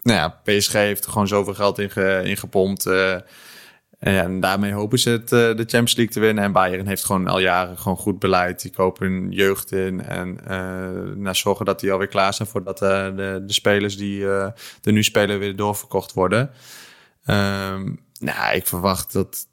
nou 0.01 0.19
ja, 0.19 0.41
PSG 0.43 0.72
heeft 0.72 1.05
er 1.05 1.12
gewoon 1.12 1.27
zoveel 1.27 1.53
geld 1.53 1.79
in, 1.79 1.89
ge, 1.89 2.22
in 2.24 2.38
gepompt. 2.38 2.86
En, 2.86 4.13
ja, 4.13 4.24
en 4.24 4.39
daarmee 4.39 4.72
hopen 4.72 5.00
ze 5.00 5.10
het, 5.10 5.31
uh, 5.31 5.39
de 5.39 5.55
Champions 5.55 5.95
League 5.95 6.13
te 6.13 6.19
winnen. 6.19 6.43
En 6.43 6.51
Bayern 6.51 6.88
heeft 6.88 7.05
gewoon 7.05 7.27
al 7.27 7.39
jaren 7.39 7.77
gewoon 7.77 7.98
goed 7.98 8.19
beleid. 8.19 8.62
Die 8.62 8.72
kopen 8.72 9.12
hun 9.12 9.31
jeugd 9.31 9.72
in 9.72 10.01
en 10.01 10.38
uh, 10.43 11.15
nou, 11.15 11.36
zorgen 11.36 11.65
dat 11.65 11.79
die 11.79 11.91
alweer 11.91 12.07
klaar 12.07 12.34
zijn 12.34 12.48
voordat 12.48 12.81
uh, 12.81 12.89
de, 12.89 13.43
de 13.45 13.53
spelers 13.53 13.98
die 13.98 14.19
uh, 14.19 14.43
er 14.84 14.91
nu 14.91 15.03
spelen 15.03 15.39
weer 15.39 15.55
doorverkocht 15.55 16.13
worden. 16.13 16.50
Um, 17.27 18.00
nou, 18.19 18.55
ik 18.55 18.67
verwacht 18.67 19.13
dat 19.13 19.48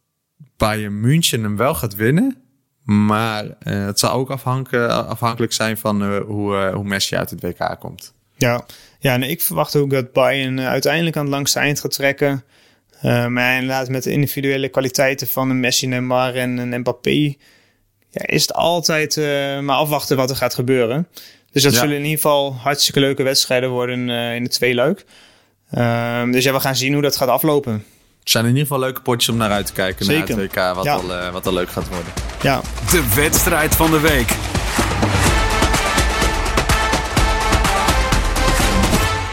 Bayern 0.57 1.00
München 1.00 1.42
hem 1.42 1.57
wel 1.57 1.75
gaat 1.75 1.95
winnen. 1.95 2.37
Maar 2.85 3.45
het 3.59 3.99
zal 3.99 4.12
ook 4.12 4.31
afhankelijk 4.31 5.52
zijn 5.52 5.78
van 5.78 6.16
hoe, 6.19 6.71
hoe 6.75 6.85
Messi 6.85 7.16
uit 7.16 7.31
het 7.31 7.42
WK 7.42 7.76
komt. 7.78 8.14
Ja, 8.37 8.64
ja 9.02 9.14
en 9.14 9.23
ik 9.23 9.40
verwacht 9.40 9.76
ook 9.76 9.90
dat 9.90 10.12
Bayern 10.12 10.61
uiteindelijk 10.61 11.16
aan 11.16 11.25
het 11.25 11.32
langste 11.32 11.59
eind 11.59 11.80
gaat 11.80 11.92
trekken. 11.92 12.44
Uh, 13.04 13.26
maar 13.26 13.54
inderdaad, 13.54 13.88
met 13.88 14.02
de 14.02 14.11
individuele 14.11 14.68
kwaliteiten 14.68 15.26
van 15.26 15.50
een 15.50 15.61
Messi, 15.61 15.87
Neymar 15.87 16.35
en 16.35 16.59
een 16.59 16.80
Mbappé, 16.80 17.35
ja, 18.11 18.26
is 18.26 18.42
het 18.42 18.54
altijd 18.54 19.16
uh, 19.16 19.25
maar 19.61 19.76
afwachten 19.76 20.16
wat 20.16 20.30
er 20.30 20.37
gaat 20.37 20.54
gebeuren. 20.54 21.09
Dus 21.52 21.62
dat 21.62 21.73
ja. 21.73 21.78
zullen 21.78 21.97
in 21.97 22.02
ieder 22.02 22.16
geval 22.16 22.54
hartstikke 22.54 23.00
leuke 23.00 23.23
wedstrijden 23.23 23.71
worden 23.71 24.09
uh, 24.09 24.35
in 24.35 24.44
de 24.44 24.50
twee 24.50 24.75
leuk. 24.75 25.04
dus 26.32 26.44
ja, 26.44 26.52
we 26.52 26.61
gaan 26.61 26.76
zien 26.76 26.92
hoe 26.92 27.02
dat 27.02 27.16
gaat 27.16 27.28
aflopen. 27.28 27.73
Het 28.21 28.30
zijn 28.30 28.44
in 28.44 28.50
ieder 28.50 28.66
geval 28.66 28.80
leuke 28.80 29.00
potjes 29.00 29.28
om 29.28 29.37
naar 29.37 29.50
uit 29.50 29.66
te 29.66 29.73
kijken 29.73 30.04
Zeker. 30.04 30.28
naar 30.28 30.38
het 30.38 30.54
WK, 30.54 30.75
wat, 30.75 30.85
ja. 30.85 30.94
al, 30.94 31.32
wat 31.32 31.47
al 31.47 31.52
leuk 31.52 31.71
gaat 31.71 31.88
worden. 31.88 32.12
Ja. 32.42 32.61
De 32.90 33.12
wedstrijd 33.14 33.75
van 33.75 33.90
de 33.90 34.00
week. 34.00 34.62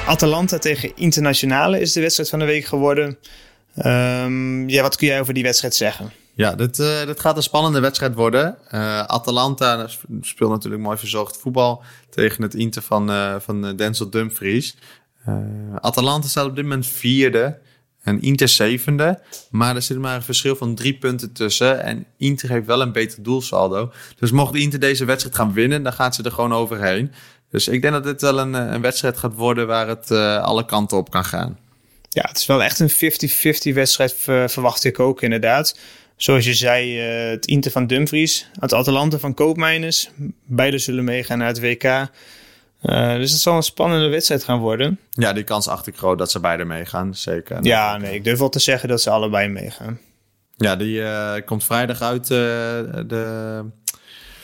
Atalanta 0.09 0.57
tegen 0.57 0.91
Internationale 0.95 1.79
is 1.79 1.93
de 1.93 2.01
wedstrijd 2.01 2.29
van 2.29 2.39
de 2.39 2.45
week 2.45 2.65
geworden. 2.65 3.17
Um, 3.85 4.69
ja, 4.69 4.81
wat 4.81 4.95
kun 4.95 5.07
jij 5.07 5.19
over 5.19 5.33
die 5.33 5.43
wedstrijd 5.43 5.75
zeggen? 5.75 6.11
Ja, 6.33 6.55
dit, 6.55 6.79
uh, 6.79 7.01
gaat 7.05 7.35
een 7.35 7.43
spannende 7.43 7.79
wedstrijd 7.79 8.13
worden. 8.13 8.57
Uh, 8.71 8.99
Atalanta 8.99 9.87
speelt 10.21 10.51
natuurlijk 10.51 10.81
mooi 10.81 10.97
verzorgd 10.97 11.37
voetbal 11.37 11.83
tegen 12.09 12.43
het 12.43 12.53
Inter 12.53 12.81
van, 12.81 13.11
uh, 13.11 13.35
van 13.39 13.75
Denzel 13.75 14.09
Dumfries. 14.09 14.75
Atalanta 15.79 16.27
staat 16.27 16.45
op 16.45 16.55
dit 16.55 16.63
moment 16.63 16.87
vierde 16.87 17.59
en 18.03 18.21
Inter 18.21 18.47
zevende. 18.47 19.19
Maar 19.49 19.75
er 19.75 19.81
zit 19.81 19.97
maar 19.97 20.15
een 20.15 20.21
verschil 20.21 20.55
van 20.55 20.75
drie 20.75 20.97
punten 20.97 21.31
tussen. 21.31 21.83
En 21.83 22.05
Inter 22.17 22.49
heeft 22.49 22.65
wel 22.65 22.81
een 22.81 22.91
beter 22.91 23.23
doelsaldo. 23.23 23.91
Dus 24.19 24.31
mocht 24.31 24.55
Inter 24.55 24.79
deze 24.79 25.05
wedstrijd 25.05 25.35
gaan 25.35 25.53
winnen, 25.53 25.83
dan 25.83 25.93
gaat 25.93 26.15
ze 26.15 26.23
er 26.23 26.31
gewoon 26.31 26.53
overheen. 26.53 27.11
Dus 27.51 27.68
ik 27.68 27.82
denk 27.82 27.94
dat 27.94 28.03
dit 28.03 28.22
wel 28.22 28.39
een, 28.39 28.53
een 28.53 28.82
wedstrijd 28.82 29.18
gaat 29.18 29.34
worden 29.34 29.68
waar 29.68 29.88
het 29.88 30.12
alle 30.41 30.65
kanten 30.65 30.98
op 30.98 31.10
kan 31.10 31.25
gaan. 31.25 31.58
Ja, 32.10 32.25
het 32.27 32.38
is 32.38 32.46
wel 32.46 32.63
echt 32.63 32.79
een 32.79 32.91
50-50 33.72 33.74
wedstrijd, 33.74 34.15
verwacht 34.51 34.84
ik 34.84 35.00
ook 35.00 35.22
inderdaad. 35.22 35.75
Zoals 36.20 36.46
je 36.46 36.53
zei, 36.53 37.08
uh, 37.24 37.29
het 37.29 37.46
Inter 37.46 37.72
van 37.72 37.88
Dumfries, 37.88 38.50
het 38.60 38.74
Atalanta 38.74 39.20
van 39.20 39.34
Koopmeiners. 39.34 40.10
Beide 40.46 40.77
zullen 40.77 41.03
meegaan 41.03 41.38
naar 41.38 41.48
het 41.48 41.60
WK. 41.60 41.84
Uh, 41.84 43.15
dus 43.15 43.32
het 43.32 43.41
zal 43.41 43.56
een 43.56 43.63
spannende 43.63 44.08
wedstrijd 44.08 44.44
gaan 44.44 44.60
worden. 44.60 45.00
Ja, 45.10 45.34
die 45.34 45.44
kans 45.44 45.68
acht 45.68 45.88
ik 45.88 45.98
groot 45.98 46.18
dat 46.18 46.32
ze 46.32 46.39
beide 46.39 46.65
meegaan, 46.65 47.15
zeker. 47.15 47.63
Ja, 47.63 47.98
nee, 47.98 48.13
ik 48.13 48.24
durf 48.24 48.39
wel 48.39 48.50
te 48.50 48.60
zeggen 48.60 48.89
dat 48.89 49.01
ze 49.01 49.10
allebei 49.10 49.48
meegaan. 49.48 50.00
Ja, 50.58 50.75
die 50.75 51.00
uh, 51.00 51.34
komt 51.46 51.63
vrijdag 51.63 52.01
uit 52.01 52.27
de... 52.27 53.65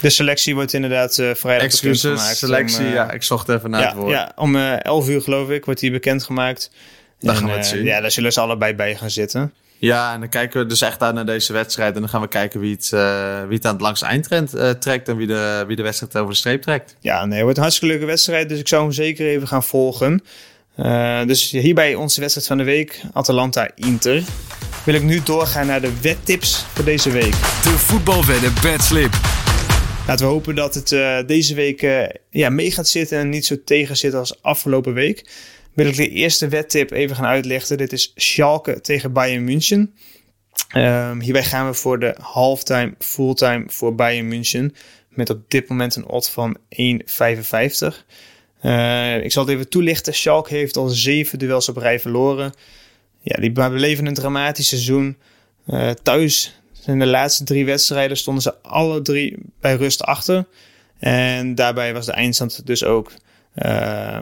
De 0.05 0.11
selectie 0.11 0.55
wordt 0.55 0.73
inderdaad 0.73 1.17
uh, 1.17 1.33
vrijdag 1.33 1.65
Excuses, 1.65 2.37
selectie, 2.37 2.85
om, 2.85 2.91
ja, 2.91 3.11
ik 3.11 3.23
zocht 3.23 3.49
even 3.49 3.69
naar 3.69 3.81
ja, 3.81 3.87
het 3.87 3.95
woord. 3.95 4.11
Ja, 4.11 4.31
om 4.35 4.55
11 4.55 5.09
uur 5.09 5.21
geloof 5.21 5.49
ik 5.49 5.65
wordt 5.65 5.79
die 5.79 5.91
bekendgemaakt. 5.91 6.71
Dan 7.19 7.35
gaan 7.35 7.45
we 7.45 7.51
het 7.51 7.65
zien. 7.65 7.83
Ja, 7.83 8.01
daar 8.01 8.11
zullen 8.11 8.33
ze 8.33 8.39
allebei 8.39 8.75
bij 8.75 8.95
gaan 8.95 9.09
zitten. 9.09 9.53
Ja, 9.77 10.13
en 10.13 10.19
dan 10.19 10.29
kijken 10.29 10.61
we 10.61 10.65
dus 10.65 10.81
echt 10.81 11.01
uit 11.01 11.13
naar 11.13 11.25
deze 11.25 11.53
wedstrijd. 11.53 11.95
En 11.95 11.99
dan 11.99 12.09
gaan 12.09 12.21
we 12.21 12.27
kijken 12.27 12.59
wie 12.59 12.71
het, 12.71 12.91
uh, 12.93 13.43
wie 13.47 13.55
het 13.55 13.65
aan 13.65 13.73
het 13.73 13.81
langs 13.81 14.01
eindtrend 14.01 14.55
uh, 14.55 14.69
trekt. 14.69 15.09
En 15.09 15.17
wie 15.17 15.27
de, 15.27 15.63
wie 15.67 15.75
de 15.75 15.83
wedstrijd 15.83 16.17
over 16.17 16.31
de 16.31 16.37
streep 16.37 16.61
trekt. 16.61 16.95
Ja, 16.99 17.25
nee, 17.25 17.33
het 17.33 17.41
wordt 17.41 17.57
een 17.57 17.63
hartstikke 17.63 17.93
leuke 17.93 18.09
wedstrijd. 18.09 18.49
Dus 18.49 18.59
ik 18.59 18.67
zou 18.67 18.83
hem 18.83 18.91
zeker 18.91 19.27
even 19.27 19.47
gaan 19.47 19.63
volgen. 19.63 20.23
Uh, 20.79 21.25
dus 21.25 21.51
hierbij 21.51 21.95
onze 21.95 22.19
wedstrijd 22.19 22.47
van 22.47 22.57
de 22.57 22.63
week. 22.63 23.01
Atalanta-Inter. 23.13 24.23
Wil 24.83 24.93
ik 24.93 25.03
nu 25.03 25.21
doorgaan 25.23 25.67
naar 25.67 25.81
de 25.81 26.01
wedtips 26.01 26.65
voor 26.73 26.85
deze 26.85 27.11
week. 27.11 27.31
De 27.63 27.77
voetbalwedden 27.77 28.53
bedslip. 28.61 29.34
Laten 30.07 30.25
we 30.25 30.31
hopen 30.31 30.55
dat 30.55 30.73
het 30.73 31.27
deze 31.27 31.55
week 31.55 31.81
ja, 32.29 32.49
mee 32.49 32.71
gaat 32.71 32.87
zitten. 32.87 33.17
En 33.17 33.29
niet 33.29 33.45
zo 33.45 33.63
tegen 33.63 33.97
zit 33.97 34.13
als 34.13 34.41
afgelopen 34.43 34.93
week 34.93 35.25
wil 35.75 35.85
ik 35.85 35.95
de 35.95 36.09
eerste 36.09 36.47
wedtip 36.47 36.91
even 36.91 37.15
gaan 37.15 37.25
uitleggen. 37.25 37.77
Dit 37.77 37.93
is 37.93 38.11
Schalke 38.15 38.81
tegen 38.81 39.13
Bayern 39.13 39.43
München. 39.43 39.93
Um, 40.75 41.21
hierbij 41.21 41.43
gaan 41.43 41.67
we 41.67 41.73
voor 41.73 41.99
de 41.99 42.15
halftime, 42.19 42.93
fulltime 42.99 43.63
voor 43.67 43.95
Bayern 43.95 44.27
München. 44.27 44.75
Met 45.09 45.29
op 45.29 45.39
dit 45.47 45.69
moment 45.69 45.95
een 45.95 46.07
odd 46.07 46.29
van 46.29 46.57
1,55. 46.57 46.61
Uh, 48.61 49.23
ik 49.23 49.31
zal 49.31 49.43
het 49.45 49.53
even 49.53 49.69
toelichten. 49.69 50.13
Schalke 50.13 50.53
heeft 50.53 50.77
al 50.77 50.87
zeven 50.87 51.39
duels 51.39 51.69
op 51.69 51.77
rij 51.77 51.99
verloren. 51.99 52.53
Ja, 53.21 53.41
die 53.41 53.51
beleven 53.51 54.05
een 54.05 54.13
dramatisch 54.13 54.67
seizoen. 54.67 55.17
Thuis 56.03 56.61
in 56.87 56.99
de 56.99 57.05
laatste 57.05 57.43
drie 57.43 57.65
wedstrijden 57.65 58.17
stonden 58.17 58.43
ze 58.43 58.61
alle 58.61 59.01
drie 59.01 59.37
bij 59.59 59.75
rust 59.75 60.01
achter. 60.03 60.45
En 60.99 61.55
daarbij 61.55 61.93
was 61.93 62.05
de 62.05 62.11
eindstand 62.11 62.65
dus 62.65 62.83
ook 62.83 63.11
uh, 63.55 64.21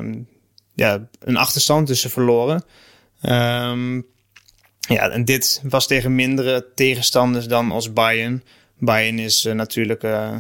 ja, 0.74 1.08
een 1.20 1.38
achterstand, 1.38 1.88
dus 1.88 2.02
ze 2.02 2.10
verloren. 2.10 2.64
Um, 3.22 4.06
ja, 4.80 5.10
en 5.10 5.26
dit 5.26 5.62
was 5.64 5.88
tegen 5.88 6.16
mindere 6.16 6.66
tegenstanders 6.76 7.48
dan 7.48 7.72
als 7.72 7.94
Bayern. 7.94 8.44
Bayern 8.78 9.20
is 9.20 9.46
uh, 9.46 9.54
natuurlijk 9.54 10.04
uh, 10.04 10.36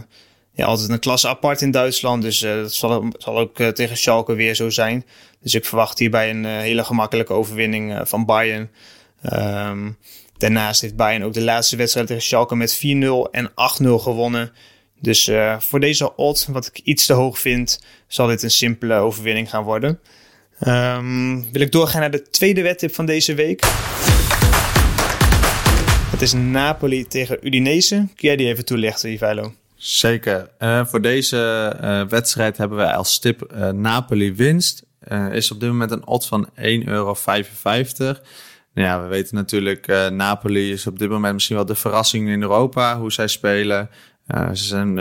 ja, 0.51 0.65
altijd 0.65 0.89
een 0.89 0.99
klasse 0.99 1.27
apart 1.27 1.61
in 1.61 1.71
Duitsland. 1.71 2.21
Dus 2.21 2.41
uh, 2.41 2.55
dat 2.55 2.73
zal, 2.73 3.13
zal 3.17 3.37
ook 3.37 3.61
tegen 3.61 3.97
Schalke 3.97 4.33
weer 4.33 4.55
zo 4.55 4.69
zijn. 4.69 5.05
Dus 5.41 5.53
ik 5.53 5.65
verwacht 5.65 5.99
hierbij 5.99 6.29
een 6.29 6.45
hele 6.45 6.83
gemakkelijke 6.83 7.33
overwinning 7.33 8.01
van 8.03 8.25
Bayern. 8.25 8.69
Um, 9.33 9.97
daarnaast 10.43 10.81
heeft 10.81 10.95
Bayern 10.95 11.23
ook 11.23 11.33
de 11.33 11.41
laatste 11.41 11.75
wedstrijd 11.75 12.07
tegen 12.07 12.23
Schalke 12.23 12.55
met 12.55 12.77
4-0 12.77 12.79
en 13.31 13.49
8-0 13.49 13.53
gewonnen. 13.83 14.51
Dus 14.99 15.31
voor 15.59 15.79
deze 15.79 16.15
odd, 16.15 16.47
wat 16.51 16.67
ik 16.67 16.79
iets 16.79 17.05
te 17.05 17.13
hoog 17.13 17.39
vind, 17.39 17.83
zal 18.07 18.27
dit 18.27 18.43
een 18.43 18.51
simpele 18.51 18.95
overwinning 18.95 19.49
gaan 19.49 19.63
worden. 19.63 19.99
Um, 20.67 21.51
wil 21.51 21.61
ik 21.61 21.71
doorgaan 21.71 22.01
naar 22.01 22.11
de 22.11 22.29
tweede 22.29 22.61
wedtip 22.61 22.93
van 22.93 23.05
deze 23.05 23.33
week. 23.33 23.63
Het 26.11 26.21
is 26.21 26.33
Napoli 26.33 27.07
tegen 27.07 27.37
Udinese. 27.47 27.95
Kun 27.95 28.27
jij 28.27 28.35
die 28.35 28.47
even 28.47 28.65
toelichten, 28.65 29.11
Ivailo? 29.11 29.53
Zeker. 29.75 30.49
Uh, 30.59 30.85
voor 30.85 31.01
deze 31.01 31.73
uh, 31.81 32.07
wedstrijd 32.07 32.57
hebben 32.57 32.77
wij 32.77 32.93
als 32.93 33.19
tip 33.19 33.53
Napoli 33.73 34.35
winst. 34.35 34.83
is 35.31 35.51
op 35.51 35.59
dit 35.59 35.69
moment 35.69 35.91
een 35.91 36.07
odd 36.07 36.25
van 36.25 36.49
1,55 36.49 36.53
euro. 36.85 37.15
Ja, 38.73 39.01
we 39.01 39.07
weten 39.07 39.35
natuurlijk, 39.35 39.87
Napoli 40.11 40.71
is 40.71 40.87
op 40.87 40.99
dit 40.99 41.09
moment 41.09 41.33
misschien 41.33 41.55
wel 41.55 41.65
de 41.65 41.75
verrassing 41.75 42.29
in 42.29 42.41
Europa, 42.41 42.97
hoe 42.97 43.11
zij 43.11 43.27
spelen. 43.27 43.89
ze 44.27 44.63
zijn 44.63 44.99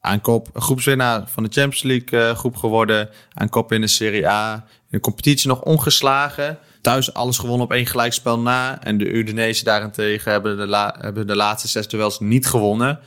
aan 0.00 0.20
kop 0.20 0.48
groepswinnaar 0.54 1.28
van 1.28 1.42
de 1.42 1.48
Champions 1.52 1.82
League 1.82 2.34
groep 2.34 2.56
geworden. 2.56 3.08
Aan 3.34 3.48
kop 3.48 3.72
in 3.72 3.80
de 3.80 3.86
Serie 3.86 4.28
A 4.28 4.66
de 4.90 5.00
competitie 5.00 5.48
nog 5.48 5.62
ongeslagen. 5.62 6.58
Thuis 6.80 7.14
alles 7.14 7.38
gewonnen 7.38 7.66
op 7.66 7.72
één 7.72 7.86
gelijkspel 7.86 8.38
na. 8.38 8.82
En 8.82 8.98
de 8.98 9.12
Udinese 9.12 9.64
daarentegen 9.64 10.32
hebben 10.32 10.56
de, 10.56 10.92
hebben 10.98 11.26
de 11.26 11.36
laatste 11.36 11.68
zes 11.68 11.88
duels 11.88 12.20
niet 12.20 12.46
gewonnen. 12.46 12.98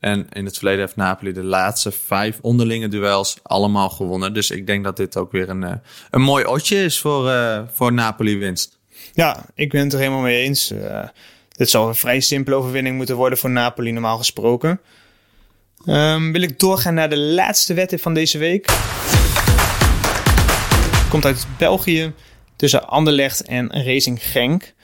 En 0.00 0.26
in 0.32 0.44
het 0.44 0.56
verleden 0.56 0.80
heeft 0.80 0.96
Napoli 0.96 1.32
de 1.32 1.42
laatste 1.42 1.90
vijf 1.90 2.38
onderlinge 2.40 2.88
duels 2.88 3.38
allemaal 3.42 3.88
gewonnen. 3.88 4.32
Dus 4.32 4.50
ik 4.50 4.66
denk 4.66 4.84
dat 4.84 4.96
dit 4.96 5.16
ook 5.16 5.32
weer 5.32 5.48
een, 5.48 5.62
eh, 5.62 5.72
een 6.10 6.20
mooi 6.20 6.44
otje 6.44 6.84
is 6.84 7.00
voor, 7.00 7.28
uh, 7.28 7.60
voor 7.72 7.92
Napoli 7.92 8.38
winst. 8.38 8.75
Ja, 9.14 9.46
ik 9.54 9.70
ben 9.70 9.82
het 9.82 9.92
er 9.92 9.98
helemaal 9.98 10.20
mee 10.20 10.42
eens. 10.42 10.72
Uh, 10.72 11.08
dit 11.48 11.70
zal 11.70 11.88
een 11.88 11.94
vrij 11.94 12.20
simpele 12.20 12.56
overwinning 12.56 12.96
moeten 12.96 13.16
worden 13.16 13.38
voor 13.38 13.50
Napoli 13.50 13.92
normaal 13.92 14.18
gesproken. 14.18 14.80
Um, 15.86 16.32
wil 16.32 16.42
ik 16.42 16.58
doorgaan 16.58 16.94
naar 16.94 17.10
de 17.10 17.18
laatste 17.18 17.74
wedstrijd 17.74 18.02
van 18.02 18.14
deze 18.14 18.38
week 18.38 18.66
komt 21.08 21.24
uit 21.24 21.46
België 21.58 22.12
tussen 22.56 22.88
Anderlecht 22.88 23.42
en 23.42 23.84
Racing 23.84 24.22
Genk. 24.22 24.74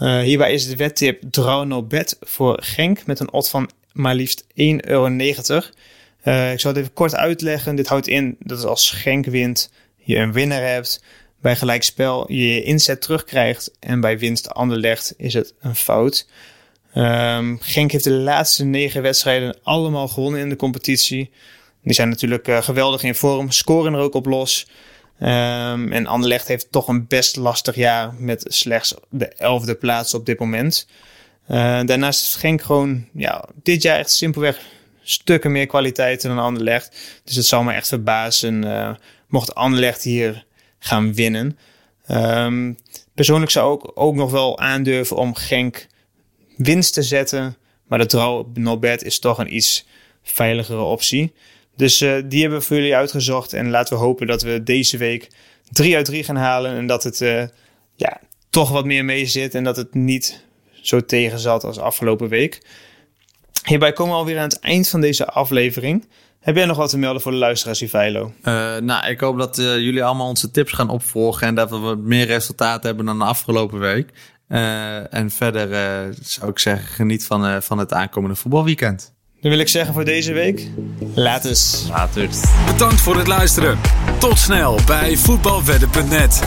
Uh, 0.00 0.20
hierbij 0.20 0.52
is 0.52 0.66
de 0.66 0.76
wedtip 0.76 1.22
Draw 1.30 1.66
No 1.66 1.82
Bet 1.82 2.16
voor 2.20 2.62
Genk 2.62 3.06
met 3.06 3.20
een 3.20 3.32
odd 3.32 3.48
van 3.48 3.70
maar 3.92 4.14
liefst 4.14 4.44
1,90 4.44 4.46
euro. 4.76 5.08
Uh, 5.08 6.52
ik 6.52 6.60
zal 6.60 6.70
het 6.70 6.80
even 6.80 6.92
kort 6.92 7.14
uitleggen. 7.14 7.76
Dit 7.76 7.86
houdt 7.86 8.06
in 8.06 8.36
dat 8.38 8.64
als 8.64 8.90
Genk 8.90 9.26
wint, 9.26 9.70
je 9.96 10.16
een 10.16 10.32
winnaar 10.32 10.62
hebt. 10.62 11.02
Bij 11.46 11.56
gelijkspel 11.56 12.32
je 12.32 12.54
je 12.54 12.62
inzet 12.62 13.00
terugkrijgt. 13.00 13.70
En 13.80 14.00
bij 14.00 14.18
winst 14.18 14.50
Anderlecht 14.50 15.14
is 15.16 15.34
het 15.34 15.54
een 15.60 15.76
fout. 15.76 16.26
Um, 16.94 17.58
Genk 17.60 17.92
heeft 17.92 18.04
de 18.04 18.10
laatste 18.10 18.64
negen 18.64 19.02
wedstrijden 19.02 19.56
allemaal 19.62 20.08
gewonnen 20.08 20.40
in 20.40 20.48
de 20.48 20.56
competitie. 20.56 21.30
Die 21.82 21.94
zijn 21.94 22.08
natuurlijk 22.08 22.48
uh, 22.48 22.62
geweldig 22.62 23.02
in 23.02 23.14
vorm, 23.14 23.50
scoren 23.50 23.94
er 23.94 24.00
ook 24.00 24.14
op 24.14 24.26
los. 24.26 24.66
Um, 25.20 25.92
en 25.92 26.06
Anderlecht 26.06 26.48
heeft 26.48 26.72
toch 26.72 26.88
een 26.88 27.06
best 27.06 27.36
lastig 27.36 27.74
jaar 27.74 28.14
met 28.18 28.44
slechts 28.48 28.94
de 29.10 29.28
elfde 29.28 29.74
plaats 29.74 30.14
op 30.14 30.26
dit 30.26 30.38
moment. 30.38 30.86
Uh, 31.48 31.56
daarnaast 31.84 32.20
is 32.20 32.34
Genk 32.34 32.62
gewoon 32.62 33.08
ja, 33.14 33.48
dit 33.62 33.82
jaar 33.82 33.98
echt 33.98 34.10
simpelweg 34.10 34.58
stukken 35.02 35.52
meer 35.52 35.66
kwaliteiten 35.66 36.28
dan 36.28 36.44
Anderlecht. 36.44 36.96
Dus 37.24 37.36
het 37.36 37.46
zal 37.46 37.62
me 37.62 37.72
echt 37.72 37.88
verbazen 37.88 38.64
uh, 38.64 38.94
mocht 39.28 39.54
Anderlecht 39.54 40.02
hier 40.02 40.45
gaan 40.86 41.14
winnen. 41.14 41.58
Um, 42.10 42.76
persoonlijk 43.14 43.50
zou 43.50 43.74
ik 43.74 43.90
ook 43.94 44.14
nog 44.14 44.30
wel 44.30 44.58
aandurven 44.58 45.16
om 45.16 45.34
Genk 45.34 45.86
winst 46.56 46.92
te 46.92 47.02
zetten. 47.02 47.56
Maar 47.86 47.98
de 47.98 48.06
draw 48.06 48.56
Nobet 48.56 49.02
is 49.02 49.18
toch 49.18 49.38
een 49.38 49.54
iets 49.54 49.86
veiligere 50.22 50.82
optie. 50.82 51.32
Dus 51.76 52.02
uh, 52.02 52.22
die 52.24 52.40
hebben 52.40 52.58
we 52.58 52.64
voor 52.64 52.76
jullie 52.76 52.96
uitgezocht. 52.96 53.52
En 53.52 53.70
laten 53.70 53.94
we 53.96 54.04
hopen 54.04 54.26
dat 54.26 54.42
we 54.42 54.62
deze 54.62 54.96
week 54.96 55.30
3 55.70 55.96
uit 55.96 56.04
3 56.04 56.24
gaan 56.24 56.36
halen. 56.36 56.76
En 56.76 56.86
dat 56.86 57.04
het 57.04 57.20
uh, 57.20 57.44
ja, 57.94 58.20
toch 58.50 58.70
wat 58.70 58.84
meer 58.84 59.04
mee 59.04 59.26
zit. 59.26 59.54
En 59.54 59.64
dat 59.64 59.76
het 59.76 59.94
niet 59.94 60.44
zo 60.82 61.04
tegen 61.04 61.38
zat 61.38 61.64
als 61.64 61.78
afgelopen 61.78 62.28
week. 62.28 62.62
Hierbij 63.64 63.92
komen 63.92 64.12
we 64.12 64.18
alweer 64.18 64.38
aan 64.38 64.48
het 64.48 64.60
eind 64.60 64.88
van 64.88 65.00
deze 65.00 65.26
aflevering. 65.26 66.04
Heb 66.46 66.56
jij 66.56 66.64
nog 66.66 66.76
wat 66.76 66.90
te 66.90 66.98
melden 66.98 67.22
voor 67.22 67.32
de 67.32 67.38
luisteraars, 67.38 67.82
Ivailo? 67.82 68.32
Uh, 68.42 68.76
nou, 68.76 69.06
ik 69.06 69.20
hoop 69.20 69.38
dat 69.38 69.58
uh, 69.58 69.64
jullie 69.64 70.04
allemaal 70.04 70.28
onze 70.28 70.50
tips 70.50 70.72
gaan 70.72 70.88
opvolgen 70.88 71.46
en 71.46 71.54
dat 71.54 71.70
we 71.70 71.76
wat 71.76 71.98
meer 71.98 72.26
resultaat 72.26 72.82
hebben 72.82 73.06
dan 73.06 73.18
de 73.18 73.24
afgelopen 73.24 73.78
week. 73.78 74.10
Uh, 74.48 75.14
en 75.14 75.30
verder 75.30 75.68
zou 76.22 76.50
ik 76.50 76.58
zeggen, 76.58 76.86
geniet 76.86 77.24
van, 77.26 77.62
van 77.62 77.78
het 77.78 77.92
aankomende 77.92 78.36
voetbalweekend. 78.36 79.12
Dan 79.40 79.50
wil 79.50 79.60
ik 79.60 79.68
zeggen 79.68 79.94
voor 79.94 80.04
deze 80.04 80.32
week, 80.32 80.70
laters. 81.14 81.88
Laters. 81.88 82.40
Bedankt 82.66 83.00
voor 83.00 83.16
het 83.16 83.26
luisteren. 83.26 83.78
Tot 84.18 84.38
snel 84.38 84.78
bij 84.86 85.16
voetbalwedden.net. 85.16 86.42